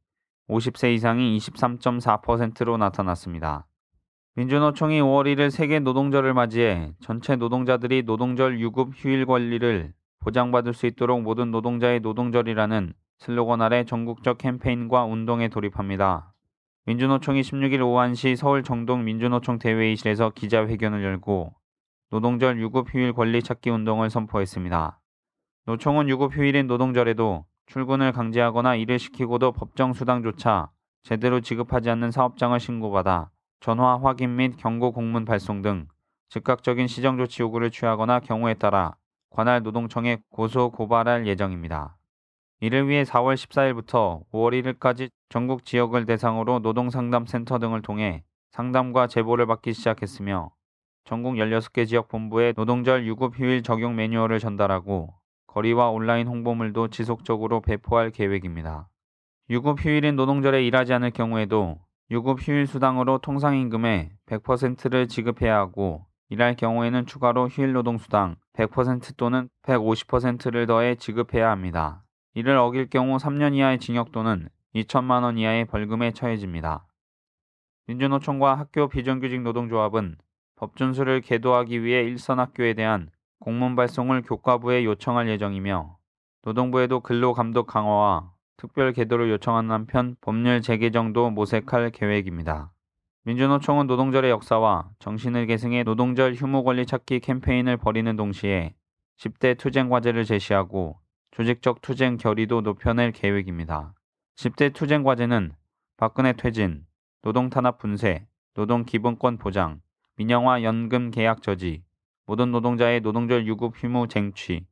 50세 0.49 0.95
이상이 0.95 1.39
23.4%로 1.39 2.77
나타났습니다. 2.77 3.67
민주노총이 4.37 5.01
5월 5.01 5.27
1일 5.27 5.51
세계 5.51 5.81
노동절을 5.81 6.35
맞이해 6.35 6.93
전체 7.01 7.35
노동자들이 7.35 8.05
노동절 8.05 8.61
유급 8.61 8.93
휴일 8.95 9.27
권리를 9.27 9.93
보장받을 10.21 10.73
수 10.73 10.87
있도록 10.87 11.21
모든 11.23 11.51
노동자의 11.51 11.99
노동절이라는 11.99 12.93
슬로건 13.19 13.61
아래 13.61 13.85
전국적 13.85 14.39
캠페인과 14.39 15.05
운동에 15.05 15.49
돌입합니다. 15.49 16.33
민주노총이 16.87 17.41
16일 17.41 17.81
오후 17.81 17.99
1시 17.99 18.37
서울 18.37 18.63
정동 18.63 19.03
민주노총 19.03 19.59
대회의실에서 19.59 20.31
기자회견을 20.31 21.03
열고 21.03 21.53
노동절 22.11 22.61
유급 22.61 22.95
휴일 22.95 23.13
권리 23.13 23.43
찾기 23.43 23.71
운동을 23.71 24.11
선포했습니다. 24.11 25.01
노총은 25.67 26.09
유급 26.09 26.37
휴일인 26.37 26.69
노동절에도 26.69 27.47
출근을 27.67 28.13
강제하거나 28.13 28.77
일을 28.77 29.01
시키고도 29.01 29.53
법정 29.53 29.93
수당조차 29.93 30.71
제대로 31.03 31.41
지급하지 31.41 31.91
않는 31.91 32.13
사업장을 32.13 32.59
신고받아 32.61 33.31
전화 33.61 33.99
확인 33.99 34.37
및 34.37 34.57
경고 34.57 34.91
공문 34.91 35.27
발송 35.27 35.61
등 35.61 35.87
즉각적인 36.31 36.87
시정 36.87 37.19
조치 37.19 37.43
요구를 37.43 37.71
취하거나 37.71 38.21
경우에 38.21 38.55
따라 38.55 38.97
관할 39.29 39.63
노동청에 39.63 40.17
고소 40.31 40.71
고발할 40.71 41.27
예정입니다. 41.27 41.99
이를 42.61 42.89
위해 42.89 43.05
4월 43.05 43.35
14일부터 43.35 44.25
5월 44.33 44.79
1일까지 44.79 45.11
전국 45.29 45.67
지역을 45.67 46.07
대상으로 46.07 46.61
노동상담센터 46.61 47.59
등을 47.59 47.83
통해 47.83 48.25
상담과 48.53 49.09
제보를 49.09 49.45
받기 49.47 49.75
시작했으며 49.75 50.53
전국 51.05 51.35
16개 51.35 51.87
지역 51.87 52.09
본부에 52.09 52.55
노동절 52.57 53.07
유급 53.07 53.39
휴일 53.39 53.63
적용 53.63 53.95
매뉴얼을 53.95 54.39
전달하고 54.39 55.13
거리와 55.49 55.91
온라인 55.91 56.27
홍보물도 56.29 56.89
지속적으로 56.89 57.61
배포할 57.61 58.11
계획입니다. 58.11 58.89
유급 59.51 59.85
휴일인 59.85 60.17
노동절에 60.17 60.65
일하지 60.65 60.95
않을 60.95 61.11
경우에도 61.11 61.79
유급 62.11 62.41
휴일 62.41 62.67
수당으로 62.67 63.19
통상 63.19 63.57
임금의 63.57 64.11
100%를 64.27 65.07
지급해야 65.07 65.57
하고 65.57 66.07
일할 66.29 66.57
경우에는 66.57 67.07
추가로 67.07 67.49
휴일 67.49 67.73
노동 67.73 67.99
수당 67.99 68.35
100% 68.55 69.17
또는 69.17 69.49
150%를 69.63 70.67
더해 70.67 70.97
지급해야 70.97 71.49
합니다. 71.49 72.03
이를 72.35 72.57
어길 72.57 72.91
경우 72.91 73.17
3년 73.17 73.55
이하의 73.55 73.79
징역 73.79 74.11
또는 74.11 74.49
2천만 74.75 75.23
원 75.23 75.39
이하의 75.39 75.67
벌금에 75.67 76.11
처해집니다. 76.11 76.85
민주노총과 77.87 78.57
학교 78.57 78.89
비정규직 78.89 79.43
노동조합은 79.43 80.17
법 80.57 80.77
준수를 80.77 81.21
계도하기 81.21 81.85
위해 81.85 82.03
일선 82.03 82.41
학교에 82.41 82.75
대한 82.75 83.09
공문 83.39 83.77
발송을 83.77 84.23
교과부에 84.23 84.85
요청할 84.85 85.29
예정이며 85.29 85.97
노동부에도 86.43 87.01
근로감독 87.01 87.67
강화와 87.69 88.33
특별 88.61 88.93
계도를 88.93 89.31
요청한 89.31 89.71
한편 89.71 90.17
법률 90.21 90.61
재개정도 90.61 91.31
모색할 91.31 91.89
계획입니다. 91.93 92.71
민주노총은 93.25 93.87
노동절의 93.87 94.31
역사와 94.31 94.91
정신을 94.99 95.47
계승해 95.47 95.83
노동절 95.85 96.35
휴무 96.35 96.63
권리 96.63 96.85
찾기 96.85 97.21
캠페인을 97.21 97.79
벌이는 97.79 98.17
동시에 98.17 98.75
10대 99.17 99.57
투쟁 99.57 99.89
과제를 99.89 100.27
제시하고 100.27 100.99
조직적 101.31 101.81
투쟁 101.81 102.19
결의도 102.19 102.61
높여낼 102.61 103.13
계획입니다. 103.13 103.95
10대 104.37 104.75
투쟁 104.75 105.05
과제는 105.05 105.53
박근혜 105.97 106.35
퇴진, 106.35 106.85
노동 107.23 107.49
탄압 107.49 107.79
분쇄, 107.79 108.27
노동 108.53 108.85
기본권 108.85 109.39
보장, 109.39 109.81
민영화 110.17 110.63
연금 110.65 111.11
계약 111.11 111.41
저지, 111.41 111.83
모든 112.27 112.51
노동자의 112.51 113.01
노동절 113.01 113.47
유급 113.47 113.73
휴무 113.83 114.09
쟁취, 114.09 114.67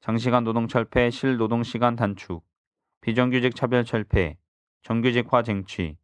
장시간 0.00 0.44
노동 0.44 0.68
철폐 0.68 1.10
실노동 1.10 1.64
시간 1.64 1.96
단축, 1.96 2.44
비정규직 3.00 3.54
차별 3.54 3.84
철폐, 3.84 4.36
정규직화 4.82 5.42
쟁취, 5.42 5.96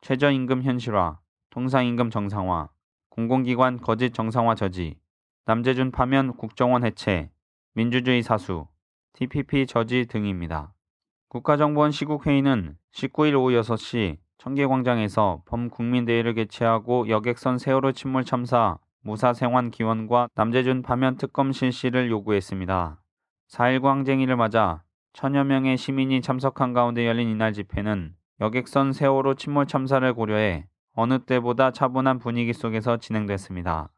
최저임금 0.00 0.62
현실화, 0.62 1.18
통상임금 1.50 2.10
정상화, 2.10 2.68
공공기관 3.10 3.80
거짓 3.80 4.12
정상화 4.12 4.54
저지, 4.54 4.98
남재준 5.46 5.90
파면 5.90 6.36
국정원 6.36 6.84
해체, 6.84 7.30
민주주의 7.74 8.22
사수, 8.22 8.66
TPP 9.14 9.66
저지 9.66 10.06
등입니다. 10.06 10.72
국가정보원 11.28 11.90
시국회의는 11.90 12.76
19일 12.92 13.34
오후 13.34 13.50
6시 13.60 14.18
청계광장에서 14.38 15.42
범국민대회를 15.46 16.34
개최하고 16.34 17.08
여객선 17.08 17.58
세월호 17.58 17.92
침몰 17.92 18.24
참사 18.24 18.78
무사 19.00 19.32
생還기원과 19.32 20.28
남재준 20.34 20.82
파면 20.82 21.16
특검 21.16 21.52
실시를 21.52 22.10
요구했습니다. 22.10 23.00
4.19 23.50 23.84
항쟁일을 23.84 24.36
맞아 24.36 24.84
천여 25.18 25.42
명의 25.42 25.76
시민이 25.76 26.22
참석한 26.22 26.72
가운데 26.72 27.04
열린 27.04 27.28
이날 27.28 27.52
집회는 27.52 28.14
여객선 28.40 28.92
세월호 28.92 29.34
침몰 29.34 29.66
참사를 29.66 30.14
고려해 30.14 30.68
어느 30.94 31.18
때보다 31.18 31.72
차분한 31.72 32.20
분위기 32.20 32.52
속에서 32.52 32.98
진행됐습니다. 32.98 33.90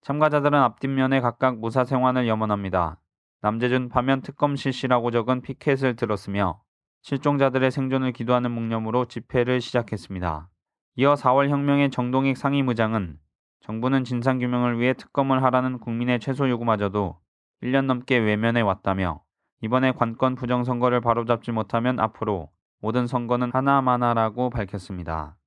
참가자들은 0.00 0.58
앞뒷면에 0.58 1.20
각각 1.20 1.58
무사 1.58 1.84
생환을 1.84 2.26
염원합니다. 2.26 2.98
남재준 3.42 3.90
파면 3.90 4.22
특검 4.22 4.56
실시라고 4.56 5.10
적은 5.10 5.42
피켓을 5.42 5.94
들었으며 5.94 6.62
실종자들의 7.02 7.70
생존을 7.70 8.12
기도하는 8.12 8.50
묵념으로 8.50 9.04
집회를 9.04 9.60
시작했습니다. 9.60 10.48
이어 10.96 11.12
4월 11.16 11.50
혁명의 11.50 11.90
정동익 11.90 12.38
상임의장은 12.38 13.18
정부는 13.60 14.04
진상규명을 14.04 14.80
위해 14.80 14.94
특검을 14.94 15.42
하라는 15.42 15.80
국민의 15.80 16.18
최소 16.20 16.48
요구마저도 16.48 17.18
1년 17.62 17.84
넘게 17.84 18.16
외면해 18.16 18.62
왔다며 18.62 19.23
이번에 19.64 19.92
관건 19.92 20.34
부정선거를 20.34 21.00
바로잡지 21.00 21.50
못하면 21.50 21.98
앞으로 21.98 22.50
모든 22.82 23.06
선거는 23.06 23.50
하나마나라고 23.54 24.50
밝혔습니다. 24.50 25.38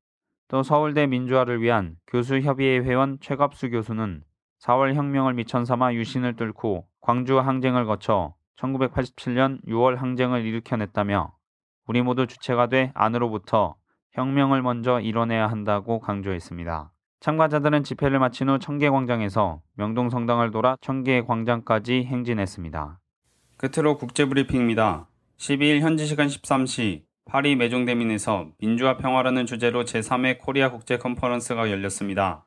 또 0.48 0.64
서울대 0.64 1.06
민주화를 1.06 1.62
위한 1.62 1.98
교수협의회 2.08 2.80
회원 2.80 3.20
최갑수 3.22 3.70
교수는 3.70 4.24
4월 4.64 4.96
혁명을 4.96 5.36
미천 5.36 5.66
삼아 5.66 5.94
유신을 5.94 6.36
뚫고 6.36 6.88
광주 7.00 7.38
항쟁을 7.38 7.86
거쳐 7.86 8.34
1987년 8.56 9.64
6월 9.68 9.98
항쟁을 9.98 10.44
일으켜냈다며 10.46 11.36
우리 11.86 12.02
모두 12.02 12.26
주체가 12.26 12.70
돼 12.70 12.92
안으로부터 12.96 13.76
혁명을 14.14 14.64
먼저 14.64 15.00
이뤄내야 15.00 15.46
한다고 15.46 16.00
강조했습니다. 16.00 16.92
참가자들은 17.20 17.84
집회를 17.84 18.18
마친 18.18 18.50
후 18.50 18.58
청계광장에서 18.58 19.62
명동성당을 19.76 20.50
돌아 20.50 20.76
청계광장까지 20.82 22.06
행진했습니다. 22.06 23.00
끝으로 23.58 23.98
국제브리핑입니다. 23.98 25.10
12일 25.38 25.80
현지 25.80 26.06
시간 26.06 26.28
13시 26.28 27.04
파리 27.26 27.56
메종데민에서 27.56 28.52
민주와 28.60 28.98
평화라는 28.98 29.48
주제로 29.48 29.84
제3회 29.84 30.38
코리아 30.38 30.70
국제 30.70 30.98
컨퍼런스가 30.98 31.72
열렸습니다. 31.72 32.46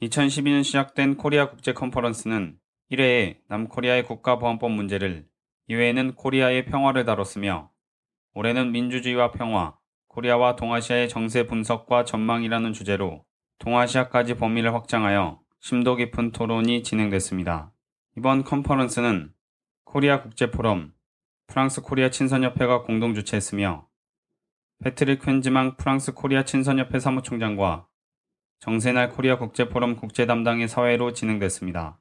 2012년 0.00 0.62
시작된 0.62 1.16
코리아 1.16 1.50
국제 1.50 1.72
컨퍼런스는 1.72 2.56
1회에 2.92 3.38
남코리아의 3.48 4.04
국가보안법 4.04 4.70
문제를 4.70 5.26
2회에는 5.68 6.14
코리아의 6.14 6.66
평화를 6.66 7.04
다뤘으며 7.04 7.70
올해는 8.34 8.70
민주주의와 8.72 9.32
평화, 9.32 9.76
코리아와 10.08 10.56
동아시아의 10.56 11.08
정세 11.08 11.46
분석과 11.46 12.04
전망이라는 12.04 12.72
주제로 12.72 13.24
동아시아까지 13.58 14.34
범위를 14.34 14.74
확장하여 14.74 15.40
심도 15.60 15.96
깊은 15.96 16.32
토론이 16.32 16.82
진행됐습니다. 16.82 17.72
이번 18.16 18.44
컨퍼런스는 18.44 19.32
코리아 19.92 20.22
국제 20.22 20.50
포럼, 20.50 20.94
프랑스 21.48 21.82
코리아 21.82 22.08
친선협회가 22.08 22.84
공동 22.84 23.12
주최했으며 23.12 23.86
패트릭 24.82 25.20
퀸즈망 25.20 25.76
프랑스 25.76 26.14
코리아 26.14 26.46
친선협회 26.46 26.98
사무총장과 26.98 27.86
정세날 28.60 29.10
코리아 29.10 29.36
국제 29.36 29.68
포럼 29.68 29.96
국제 29.96 30.24
담당의 30.24 30.66
사회로 30.68 31.12
진행됐습니다. 31.12 32.00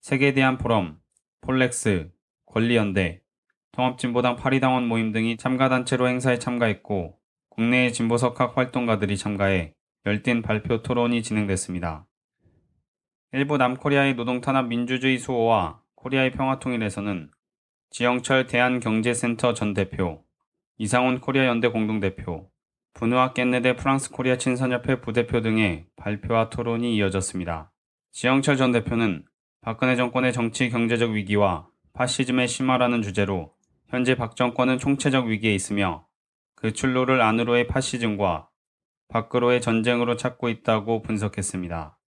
세계에 0.00 0.32
대한 0.32 0.58
포럼, 0.58 0.98
폴렉스, 1.42 2.10
권리연대, 2.46 3.22
통합진보당 3.70 4.34
파리당원 4.34 4.88
모임 4.88 5.12
등이 5.12 5.36
참가단체로 5.36 6.08
행사에 6.08 6.40
참가했고 6.40 7.16
국내의 7.50 7.92
진보석학 7.92 8.56
활동가들이 8.56 9.16
참가해 9.16 9.72
열띤 10.04 10.42
발표 10.42 10.82
토론이 10.82 11.22
진행됐습니다. 11.22 12.08
일부 13.30 13.56
남코리아의 13.56 14.14
노동탄압 14.14 14.66
민주주의 14.66 15.16
수호와 15.16 15.80
코리아의 16.00 16.30
평화통일에서는 16.30 17.28
지영철 17.90 18.46
대한경제센터 18.46 19.52
전 19.52 19.74
대표, 19.74 20.22
이상훈 20.76 21.18
코리아 21.18 21.46
연대 21.46 21.66
공동대표, 21.66 22.48
브누아 22.94 23.34
께네데 23.34 23.76
프랑스 23.76 24.12
코리아 24.12 24.38
친선협회 24.38 25.00
부대표 25.00 25.40
등의 25.40 25.86
발표와 25.96 26.50
토론이 26.50 26.94
이어졌습니다. 26.94 27.72
지영철 28.12 28.56
전 28.56 28.70
대표는 28.70 29.24
박근혜 29.60 29.96
정권의 29.96 30.32
정치 30.32 30.70
경제적 30.70 31.10
위기와 31.10 31.66
파시즘의 31.94 32.46
심화라는 32.46 33.02
주제로 33.02 33.54
현재 33.88 34.14
박 34.14 34.36
정권은 34.36 34.78
총체적 34.78 35.26
위기에 35.26 35.52
있으며 35.52 36.06
그 36.54 36.72
출로를 36.72 37.20
안으로의 37.20 37.66
파시즘과 37.66 38.48
밖으로의 39.08 39.60
전쟁으로 39.60 40.14
찾고 40.14 40.48
있다고 40.48 41.02
분석했습니다. 41.02 41.98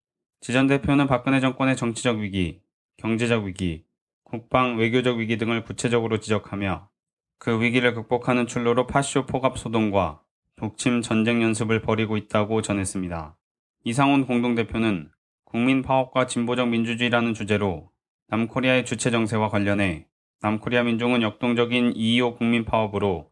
지전 0.43 0.69
대표는 0.69 1.09
박근혜 1.09 1.41
정권의 1.41 1.77
정치적 1.77 2.19
위기, 2.19 2.63
경제적 3.01 3.45
위기, 3.45 3.87
국방, 4.25 4.77
외교적 4.77 5.17
위기 5.17 5.39
등을 5.39 5.65
구체적으로 5.65 6.21
지적하며 6.21 6.91
그 7.39 7.63
위기를 7.63 7.95
극복하는 7.95 8.47
출로로 8.47 8.87
파쇼 8.87 9.25
포갑 9.25 9.59
소동과 9.59 10.21
독침 10.57 11.01
전쟁 11.01 11.43
연습을 11.43 11.81
벌이고 11.81 12.19
있다고 12.19 12.61
전했습니다. 12.61 13.39
이상훈 13.85 14.27
공동대표는 14.27 15.11
국민 15.45 15.81
파업과 15.81 16.27
진보적 16.27 16.69
민주주의라는 16.69 17.33
주제로 17.33 17.91
남코리아의 18.29 18.85
주체 18.85 19.11
정세와 19.11 19.49
관련해 19.49 20.07
남코리아 20.43 20.83
민중은 20.83 21.23
역동적인 21.23 21.95
2.25 21.95 22.37
국민 22.37 22.67
파업으로 22.67 23.31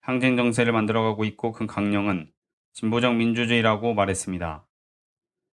항쟁 0.00 0.36
정세를 0.36 0.72
만들어가고 0.72 1.26
있고 1.26 1.52
그 1.52 1.66
강령은 1.66 2.30
진보적 2.72 3.16
민주주의라고 3.16 3.92
말했습니다. 3.92 4.66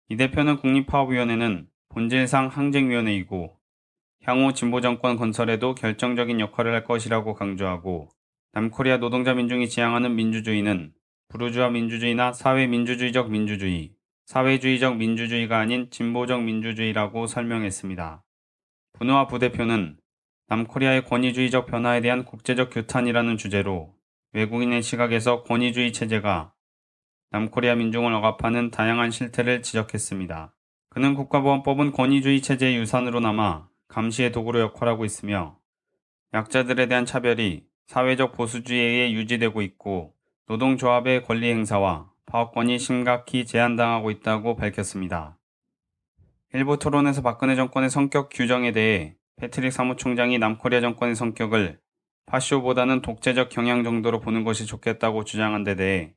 이 0.09 0.17
대표는 0.17 0.57
국립파업위원회는 0.57 1.70
본질상 1.91 2.47
항쟁위원회이고 2.47 3.57
향후 4.23 4.53
진보 4.53 4.79
정권 4.79 5.17
건설에도 5.17 5.75
결정적인 5.75 6.39
역할을 6.39 6.73
할 6.73 6.85
것이라고 6.85 7.33
강조하고 7.33 8.07
남코리아 8.53 8.97
노동자 8.97 9.33
민중이 9.33 9.67
지향하는 9.67 10.15
민주주의는 10.15 10.93
부르주아 11.27 11.69
민주주의나 11.69 12.31
사회 12.31 12.65
민주주의적 12.67 13.29
민주주의, 13.29 13.93
사회주의적 14.25 14.97
민주주의가 14.97 15.59
아닌 15.59 15.89
진보적 15.89 16.43
민주주의라고 16.43 17.27
설명했습니다. 17.27 18.23
분우아 18.93 19.27
부대표는 19.27 19.97
남코리아의 20.47 21.03
권위주의적 21.05 21.65
변화에 21.65 21.99
대한 21.99 22.23
국제적 22.23 22.69
규탄이라는 22.69 23.35
주제로 23.35 23.93
외국인의 24.31 24.81
시각에서 24.81 25.43
권위주의 25.43 25.91
체제가 25.91 26.53
남코리아 27.31 27.75
민중을 27.75 28.13
억압하는 28.13 28.71
다양한 28.71 29.11
실태를 29.11 29.61
지적했습니다. 29.61 30.53
그는 30.93 31.15
국가보안법은 31.15 31.93
권위주의 31.93 32.41
체제의 32.41 32.75
유산으로 32.75 33.21
남아 33.21 33.69
감시의 33.87 34.33
도구로 34.33 34.59
역할하고 34.59 35.05
있으며 35.05 35.57
약자들에 36.33 36.87
대한 36.87 37.05
차별이 37.05 37.63
사회적 37.87 38.33
보수주의에 38.33 38.83
의해 38.83 39.13
유지되고 39.13 39.61
있고 39.61 40.13
노동조합의 40.47 41.23
권리 41.23 41.49
행사와 41.49 42.09
파업권이 42.25 42.77
심각히 42.77 43.45
제한당하고 43.45 44.11
있다고 44.11 44.57
밝혔습니다. 44.57 45.37
일부 46.53 46.77
토론에서 46.77 47.21
박근혜 47.21 47.55
정권의 47.55 47.89
성격 47.89 48.27
규정에 48.29 48.73
대해 48.73 49.15
패트릭 49.37 49.71
사무총장이 49.71 50.39
남코리아 50.39 50.81
정권의 50.81 51.15
성격을 51.15 51.79
파쇼보다는 52.25 53.01
독재적 53.01 53.47
경향 53.47 53.85
정도로 53.85 54.19
보는 54.19 54.43
것이 54.43 54.65
좋겠다고 54.65 55.23
주장한 55.23 55.63
데 55.63 55.75
대해 55.75 56.15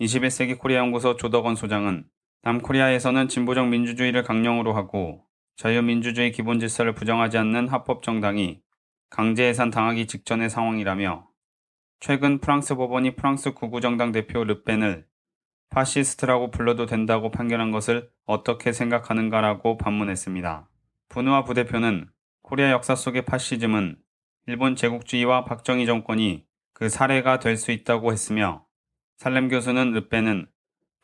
21세기 0.00 0.56
코리아 0.56 0.78
연구소 0.78 1.16
조덕원 1.16 1.56
소장은 1.56 2.04
남코리아에서는 2.44 3.28
진보적 3.28 3.68
민주주의를 3.68 4.22
강령으로 4.22 4.74
하고 4.74 5.24
자유민주주의 5.56 6.30
기본 6.30 6.60
질서를 6.60 6.94
부정하지 6.94 7.38
않는 7.38 7.68
합법 7.68 8.02
정당이 8.02 8.60
강제 9.08 9.44
해산 9.44 9.70
당하기 9.70 10.06
직전의 10.06 10.50
상황이라며 10.50 11.26
최근 12.00 12.40
프랑스 12.40 12.74
법원이 12.74 13.16
프랑스 13.16 13.54
극우 13.54 13.80
정당 13.80 14.12
대표 14.12 14.44
르펜을 14.44 15.06
파시스트라고 15.70 16.50
불러도 16.50 16.84
된다고 16.84 17.30
판결한 17.30 17.70
것을 17.70 18.10
어떻게 18.26 18.72
생각하는가라고 18.72 19.78
반문했습니다. 19.78 20.68
분우아 21.08 21.44
부대표는 21.44 22.10
코리아 22.42 22.70
역사 22.70 22.94
속의 22.94 23.24
파시즘은 23.24 23.96
일본 24.48 24.76
제국주의와 24.76 25.46
박정희 25.46 25.86
정권이 25.86 26.44
그 26.74 26.90
사례가 26.90 27.38
될 27.38 27.56
수 27.56 27.72
있다고 27.72 28.12
했으며 28.12 28.66
살렘 29.16 29.48
교수는 29.48 29.92
르펜은 29.92 30.46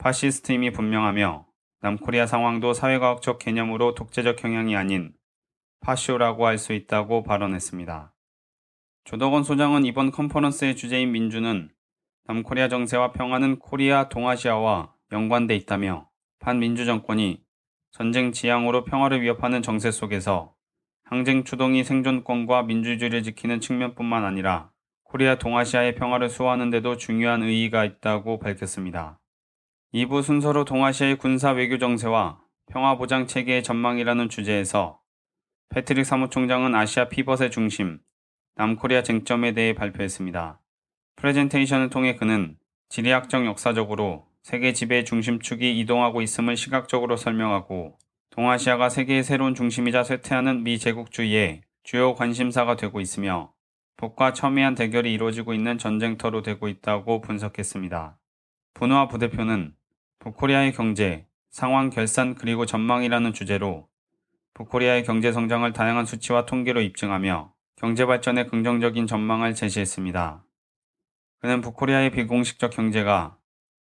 파시스트임이 0.01 0.71
분명하며 0.71 1.45
남코리아 1.83 2.27
상황도 2.27 2.73
사회과학적 2.73 3.39
개념으로 3.39 3.95
독재적 3.95 4.37
경향이 4.37 4.75
아닌 4.75 5.13
파쇼라고 5.81 6.47
할 6.47 6.57
수 6.57 6.73
있다고 6.73 7.23
발언했습니다. 7.23 8.15
조덕원 9.05 9.45
소장은 9.45 9.85
이번 9.85 10.11
컨퍼런스의 10.11 10.77
주제인 10.77 11.13
민주는 11.13 11.71
남코리아 12.25 12.69
정세와 12.69 13.13
평화는 13.13 13.59
코리아 13.59 14.09
동아시아와 14.09 14.95
연관돼 15.13 15.55
있다며 15.57 16.09
반민주 16.39 16.87
정권이 16.87 17.43
전쟁 17.91 18.33
지향으로 18.33 18.85
평화를 18.85 19.21
위협하는 19.21 19.61
정세 19.61 19.91
속에서 19.91 20.55
항쟁 21.05 21.45
추동이 21.45 21.85
생존권과 21.85 22.63
민주주의를 22.63 23.23
지키는 23.23 23.61
측면뿐만 23.61 24.25
아니라 24.25 24.71
코리아 25.03 25.37
동아시아의 25.37 25.97
평화를 25.97 26.31
수호하는 26.31 26.71
데도 26.71 26.97
중요한 26.97 27.43
의의가 27.43 27.85
있다고 27.85 28.39
밝혔습니다. 28.39 29.20
2부 29.93 30.23
순서로 30.23 30.65
동아시아의 30.65 31.19
군사 31.19 31.51
외교 31.51 31.77
정세와 31.77 32.39
평화 32.71 32.97
보장 32.97 33.27
체계의 33.27 33.65
전망이라는 33.65 34.29
주제에서 34.29 35.01
패트릭 35.71 36.07
사무총장은 36.07 36.77
아시아 36.77 37.09
피벗의 37.09 37.51
중심, 37.51 37.99
남코리아 38.55 39.03
쟁점에 39.03 39.53
대해 39.53 39.75
발표했습니다. 39.75 40.61
프레젠테이션을 41.17 41.91
통해 41.91 42.15
그는 42.15 42.57
지리학적 42.89 43.45
역사적으로 43.47 44.29
세계 44.45 44.73
지배의 44.73 45.05
중심축이 45.05 45.81
이동하고 45.81 46.23
있음을 46.23 46.57
시각적으로 46.57 47.17
설명하고 47.17 47.99
동아시아가 48.31 48.91
세계의 48.91 49.25
새로운 49.25 49.57
중심이자 49.57 50.05
쇠퇴하는 50.05 50.63
미 50.63 50.79
제국주의의 50.79 51.63
주요 51.83 52.15
관심사가 52.15 52.77
되고 52.77 53.01
있으며 53.01 53.53
북과 53.97 54.35
첨예한 54.35 54.77
대결이 54.77 55.13
이루어지고 55.13 55.53
있는 55.53 55.79
전쟁터로 55.79 56.43
되고 56.43 56.69
있다고 56.69 57.21
분석했습니다. 57.23 58.19
분우아 58.75 59.09
부대표는 59.09 59.75
북코리아의 60.21 60.73
경제, 60.73 61.27
상황 61.49 61.89
결산 61.89 62.35
그리고 62.35 62.67
전망이라는 62.67 63.33
주제로 63.33 63.89
북코리아의 64.53 65.05
경제 65.05 65.33
성장을 65.33 65.73
다양한 65.73 66.05
수치와 66.05 66.45
통계로 66.45 66.83
입증하며 66.83 67.55
경제 67.77 68.05
발전의 68.05 68.49
긍정적인 68.49 69.07
전망을 69.07 69.55
제시했습니다. 69.55 70.45
그는 71.41 71.63
북코리아의 71.63 72.11
비공식적 72.11 72.71
경제가 72.71 73.39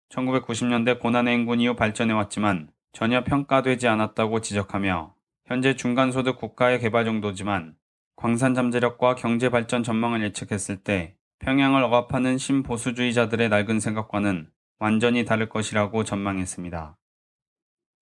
1990년대 0.08 0.98
고난의 0.98 1.34
행군 1.34 1.60
이후 1.60 1.76
발전해왔지만 1.76 2.68
전혀 2.92 3.22
평가되지 3.22 3.86
않았다고 3.86 4.40
지적하며 4.40 5.14
현재 5.46 5.76
중간소득 5.76 6.38
국가의 6.38 6.80
개발 6.80 7.04
정도지만 7.04 7.76
광산 8.16 8.54
잠재력과 8.54 9.14
경제 9.14 9.50
발전 9.50 9.84
전망을 9.84 10.24
예측했을 10.24 10.78
때 10.78 11.14
평양을 11.38 11.80
억압하는 11.84 12.38
신보수주의자들의 12.38 13.48
낡은 13.50 13.78
생각과는 13.78 14.48
완전히 14.78 15.24
다를 15.24 15.48
것이라고 15.48 16.04
전망했습니다. 16.04 16.96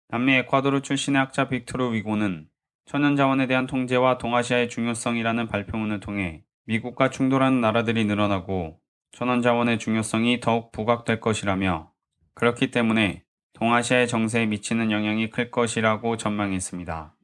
남미 0.10 0.34
에콰도르 0.34 0.82
출신의 0.82 1.20
학자 1.20 1.50
빅토르 1.50 1.94
위고는 1.94 2.48
천연자원에 2.86 3.48
대한 3.48 3.68
통제와 3.68 4.18
동아시아의 4.18 4.70
중요성이라는 4.70 5.48
발표문을 5.48 6.00
통해 6.00 6.44
미국과 6.66 7.10
충돌하는 7.10 7.60
나라들이 7.60 8.06
늘어나고 8.06 8.80
천연자원의 9.12 9.80
중요성이 9.80 10.40
더욱 10.40 10.72
부각될 10.72 11.20
것이라며 11.20 11.92
그렇기 12.34 12.72
때문에 12.72 13.24
동아시아의 13.54 14.08
정세에 14.08 14.46
미치는 14.46 14.92
영향이 14.92 15.30
클 15.30 15.50
것이라고 15.50 16.18
전망했습니다. 16.18 17.16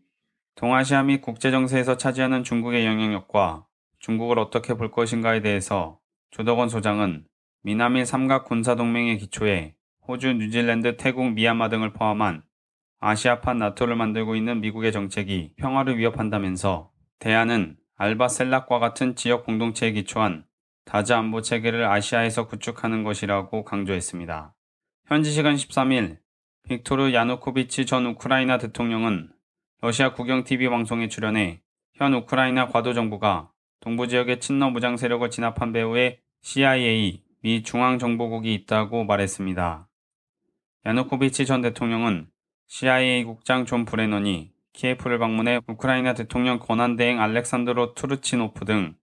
동아시아 0.55 1.03
및 1.03 1.21
국제정세에서 1.21 1.97
차지하는 1.97 2.43
중국의 2.43 2.85
영향력과 2.85 3.65
중국을 3.99 4.39
어떻게 4.39 4.73
볼 4.73 4.91
것인가에 4.91 5.41
대해서 5.41 5.99
조덕원 6.31 6.69
소장은 6.69 7.25
미남일 7.65 8.05
삼각 8.05 8.43
군사동맹의 8.43 9.17
기초에 9.19 9.75
호주, 10.05 10.33
뉴질랜드, 10.33 10.97
태국, 10.97 11.31
미얀마 11.31 11.69
등을 11.69 11.93
포함한 11.93 12.43
아시아판 12.99 13.57
나토를 13.57 13.95
만들고 13.95 14.35
있는 14.35 14.59
미국의 14.59 14.91
정책이 14.91 15.53
평화를 15.55 15.97
위협한다면서 15.97 16.91
대안은 17.19 17.77
알바 17.95 18.27
셀락과 18.27 18.79
같은 18.79 19.15
지역 19.15 19.45
공동체에 19.45 19.93
기초한 19.93 20.43
다자 20.83 21.17
안보 21.17 21.41
체계를 21.41 21.85
아시아에서 21.85 22.47
구축하는 22.47 23.05
것이라고 23.05 23.63
강조했습니다. 23.63 24.53
현지 25.07 25.31
시간 25.31 25.55
13일 25.55 26.17
빅토르 26.67 27.13
야누코비치 27.13 27.85
전 27.85 28.05
우크라이나 28.07 28.57
대통령은 28.57 29.29
러시아 29.79 30.13
국영 30.13 30.43
TV 30.43 30.67
방송에 30.67 31.07
출연해 31.07 31.61
현 31.93 32.13
우크라이나 32.13 32.67
과도 32.67 32.93
정부가 32.93 33.51
동부 33.79 34.09
지역의 34.09 34.41
친러 34.41 34.69
무장 34.69 34.97
세력을 34.97 35.29
진압한 35.29 35.71
배후에 35.71 36.19
CIA, 36.41 37.22
미 37.43 37.61
중앙정보국이 37.61 38.53
있다고 38.53 39.03
말했습니다. 39.03 39.89
야누코비치 40.85 41.45
전 41.45 41.61
대통령은 41.61 42.27
CIA 42.67 43.25
국장 43.25 43.65
존 43.65 43.83
브레넌이 43.83 44.53
키예프를 44.71 45.19
방문해 45.19 45.59
우크라이나 45.67 46.13
대통령 46.13 46.57
권한대행 46.57 47.19
알렉산드로 47.19 47.95
투르치노프 47.95 48.63
등 48.63 48.95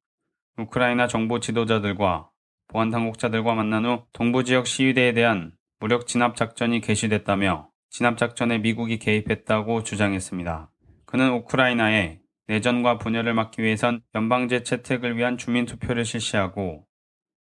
우크라이나 0.57 1.07
정보 1.07 1.39
지도자들과 1.39 2.31
보안 2.69 2.91
당국자들과 2.91 3.55
만난 3.55 3.85
후 3.85 4.05
동부 4.15 4.45
지역 4.45 4.67
시위대에 4.67 5.13
대한 5.13 5.53
무력 5.79 6.07
진압 6.07 6.35
작전이 6.35 6.81
개시됐다며 6.81 7.69
진압 7.91 8.17
작전에 8.17 8.57
미국이 8.57 8.99
개입했다고 8.99 9.83
주장했습니다. 9.83 10.71
그는 11.05 11.33
우크라이나에 11.33 12.21
내전과 12.47 12.97
분열을 12.97 13.35
막기 13.35 13.63
위해선 13.63 14.01
연방제 14.15 14.63
채택을 14.63 15.19
위한 15.19 15.37
주민 15.37 15.67
투표를 15.67 16.07
실시하고 16.07 16.87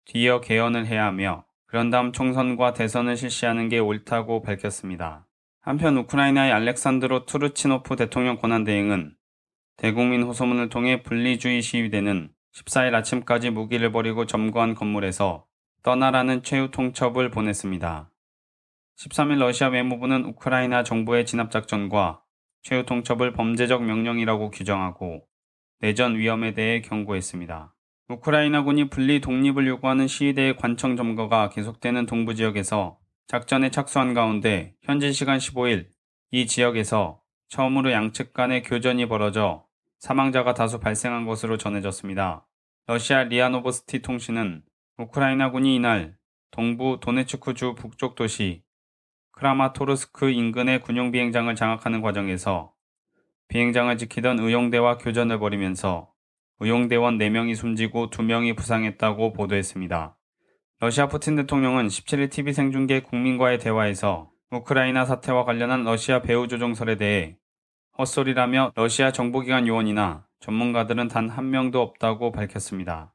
뒤이어 0.06 0.42
개헌을 0.42 0.86
해야 0.88 1.06
하며 1.06 1.46
그런 1.66 1.90
다음 1.90 2.12
총선과 2.12 2.74
대선을 2.74 3.16
실시하는 3.16 3.70
게 3.70 3.80
옳다고 3.80 4.42
밝혔습니다. 4.42 5.28
한편 5.62 5.98
우크라이나의 5.98 6.52
알렉산드로 6.52 7.26
투르치노프 7.26 7.96
대통령 7.96 8.38
권한대행은 8.38 9.16
대국민 9.78 10.24
호소문을 10.24 10.70
통해 10.70 11.04
분리주의 11.04 11.62
시위대는 11.62 12.32
14일 12.56 12.96
아침까지 12.96 13.52
무기를 13.52 13.92
버리고 13.92 14.26
점거한 14.26 14.74
건물에서 14.74 15.46
떠나라는 15.84 16.44
최후 16.44 16.72
통첩을 16.72 17.30
보냈습니다. 17.30 18.10
13일 18.98 19.38
러시아 19.38 19.70
외무부는 19.70 20.26
우크라이나 20.26 20.84
정부의 20.84 21.26
진압작전과 21.26 22.22
최후 22.64 22.86
통첩을 22.86 23.32
범죄적 23.34 23.84
명령이라고 23.84 24.52
규정하고 24.52 25.26
내전 25.80 26.18
위험에 26.18 26.54
대해 26.54 26.82
경고했습니다. 26.82 27.74
우크라이나군이 28.10 28.90
분리 28.90 29.22
독립을 29.22 29.68
요구하는 29.68 30.08
시위대의 30.08 30.58
관청 30.58 30.96
점거가 30.96 31.50
계속되는 31.50 32.08
동부 32.08 32.34
지역에서 32.34 32.98
작전에 33.28 33.70
착수한 33.70 34.16
가운데 34.16 34.74
현지 34.82 35.14
시간 35.14 35.38
15일 35.38 35.90
이 36.32 36.48
지역에서 36.48 37.22
처음으로 37.50 37.92
양측 37.92 38.34
간의 38.34 38.64
교전이 38.64 39.08
벌어져 39.08 39.64
사망자가 40.00 40.56
다수 40.56 40.80
발생한 40.80 41.28
것으로 41.28 41.58
전해졌습니다. 41.58 42.48
러시아 42.88 43.26
리아노보스티 43.26 44.02
통신은 44.02 44.64
우크라이나군이 44.98 45.76
이날 45.76 46.18
동부 46.50 47.00
도네츠크주 47.02 47.76
북쪽 47.76 48.16
도시 48.16 48.64
크라마토르스크 49.34 50.32
인근의 50.32 50.82
군용 50.82 51.12
비행장을 51.12 51.54
장악하는 51.54 52.02
과정에서 52.02 52.74
비행장을 53.50 53.96
지키던 54.00 54.40
의용대와 54.40 54.98
교전을 54.98 55.38
벌이면서 55.38 56.12
의용대원 56.60 57.18
4명이 57.18 57.56
숨지고 57.56 58.10
2명이 58.10 58.56
부상했다고 58.58 59.34
보도했습니다. 59.34 60.18
러시아 60.82 61.08
푸틴 61.08 61.36
대통령은 61.36 61.88
17일 61.88 62.32
TV 62.32 62.54
생중계 62.54 63.02
국민과의 63.02 63.60
대화에서 63.60 64.32
우크라이나 64.52 65.06
사태와 65.06 65.46
관련한 65.46 65.84
러시아 65.84 66.22
배후 66.22 66.48
조종설에 66.48 66.96
대해 66.96 67.38
헛소리라며 67.98 68.72
러시아 68.76 69.12
정보기관 69.12 69.68
요원이나 69.68 70.26
전문가들은 70.40 71.10
단 71.10 71.30
한 71.30 71.50
명도 71.50 71.82
없다고 71.82 72.32
밝혔습니다. 72.32 73.14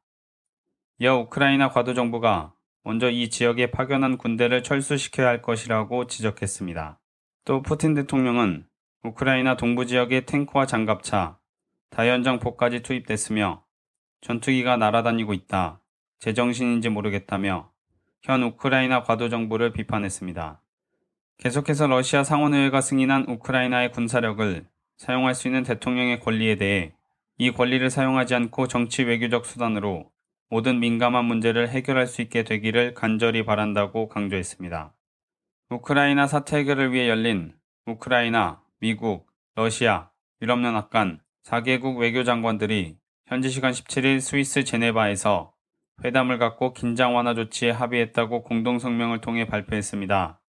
이어 0.98 1.16
우크라이나 1.20 1.70
과도 1.70 1.94
정부가 1.94 2.54
먼저 2.84 3.10
이 3.10 3.30
지역에 3.30 3.70
파견한 3.70 4.18
군대를 4.18 4.62
철수시켜야 4.62 5.28
할 5.28 5.42
것이라고 5.42 6.06
지적했습니다. 6.06 7.00
또 7.46 7.62
푸틴 7.62 7.94
대통령은 7.94 8.66
우크라이나 9.02 9.56
동부 9.56 9.86
지역에 9.86 10.26
탱크와 10.26 10.66
장갑차, 10.66 11.38
다연장포까지 11.94 12.82
투입됐으며 12.82 13.62
전투기가 14.20 14.76
날아다니고 14.76 15.32
있다. 15.32 15.80
제정신인지 16.18 16.88
모르겠다며 16.88 17.70
현 18.22 18.42
우크라이나 18.42 19.02
과도 19.02 19.28
정부를 19.28 19.72
비판했습니다. 19.72 20.60
계속해서 21.38 21.86
러시아 21.86 22.24
상원의회가 22.24 22.80
승인한 22.80 23.26
우크라이나의 23.28 23.92
군사력을 23.92 24.66
사용할 24.96 25.34
수 25.34 25.46
있는 25.46 25.62
대통령의 25.62 26.20
권리에 26.20 26.56
대해 26.56 26.94
이 27.38 27.50
권리를 27.52 27.88
사용하지 27.90 28.34
않고 28.34 28.66
정치 28.66 29.04
외교적 29.04 29.46
수단으로 29.46 30.10
모든 30.48 30.80
민감한 30.80 31.24
문제를 31.24 31.68
해결할 31.68 32.06
수 32.06 32.22
있게 32.22 32.44
되기를 32.44 32.94
간절히 32.94 33.44
바란다고 33.44 34.08
강조했습니다. 34.08 34.94
우크라이나 35.70 36.26
사태 36.26 36.58
해결을 36.58 36.92
위해 36.92 37.08
열린 37.08 37.54
우크라이나, 37.86 38.62
미국, 38.80 39.26
러시아, 39.54 40.10
유럽연합 40.40 40.90
간 40.90 41.20
4개국 41.44 41.98
외교장관들이 41.98 42.96
현지 43.26 43.50
시간 43.50 43.72
17일 43.72 44.20
스위스 44.20 44.64
제네바에서 44.64 45.52
회담을 46.02 46.38
갖고 46.38 46.72
긴장 46.72 47.14
완화 47.14 47.34
조치에 47.34 47.70
합의했다고 47.70 48.42
공동성명을 48.42 49.20
통해 49.20 49.46
발표했습니다. 49.46 50.40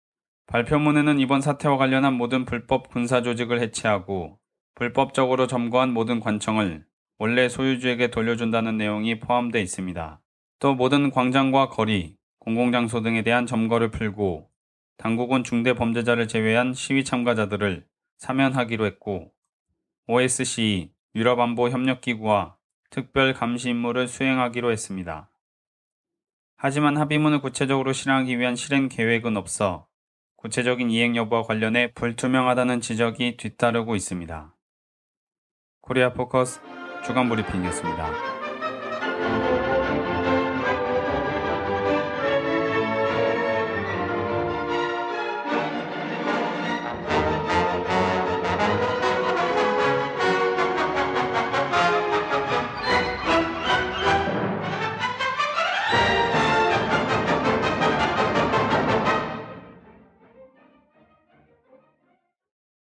발표문에는 0.46 1.18
이번 1.18 1.40
사태와 1.40 1.78
관련한 1.78 2.14
모든 2.14 2.44
불법 2.44 2.88
군사 2.88 3.22
조직을 3.22 3.60
해체하고 3.60 4.38
불법적으로 4.76 5.46
점거한 5.46 5.92
모든 5.92 6.20
관청을 6.20 6.84
원래 7.18 7.48
소유주에게 7.48 8.10
돌려준다는 8.10 8.76
내용이 8.76 9.18
포함되어 9.18 9.60
있습니다. 9.60 10.20
또 10.60 10.74
모든 10.74 11.10
광장과 11.10 11.70
거리, 11.70 12.16
공공장소 12.38 13.02
등에 13.02 13.22
대한 13.22 13.46
점거를 13.46 13.90
풀고 13.90 14.48
당국은 14.96 15.42
중대 15.42 15.74
범죄자를 15.74 16.28
제외한 16.28 16.72
시위 16.72 17.04
참가자들을 17.04 17.84
사면하기로 18.18 18.86
했고 18.86 19.32
OSCE 20.06 20.90
유럽안보협력기구와 21.14 22.56
특별 22.90 23.32
감시 23.32 23.70
임무를 23.70 24.06
수행하기로 24.06 24.70
했습니다. 24.70 25.30
하지만 26.56 26.96
합의문을 26.96 27.40
구체적으로 27.40 27.92
실행하기 27.92 28.38
위한 28.38 28.54
실행 28.56 28.88
계획은 28.88 29.36
없어 29.36 29.86
구체적인 30.36 30.90
이행 30.90 31.16
여부와 31.16 31.42
관련해 31.42 31.92
불투명하다는 31.94 32.82
지적이 32.82 33.36
뒤따르고 33.38 33.96
있습니다. 33.96 34.54
코리아 35.80 36.12
포커스 36.12 36.60
주간 37.04 37.28
브리핑이었습니다. 37.28 38.43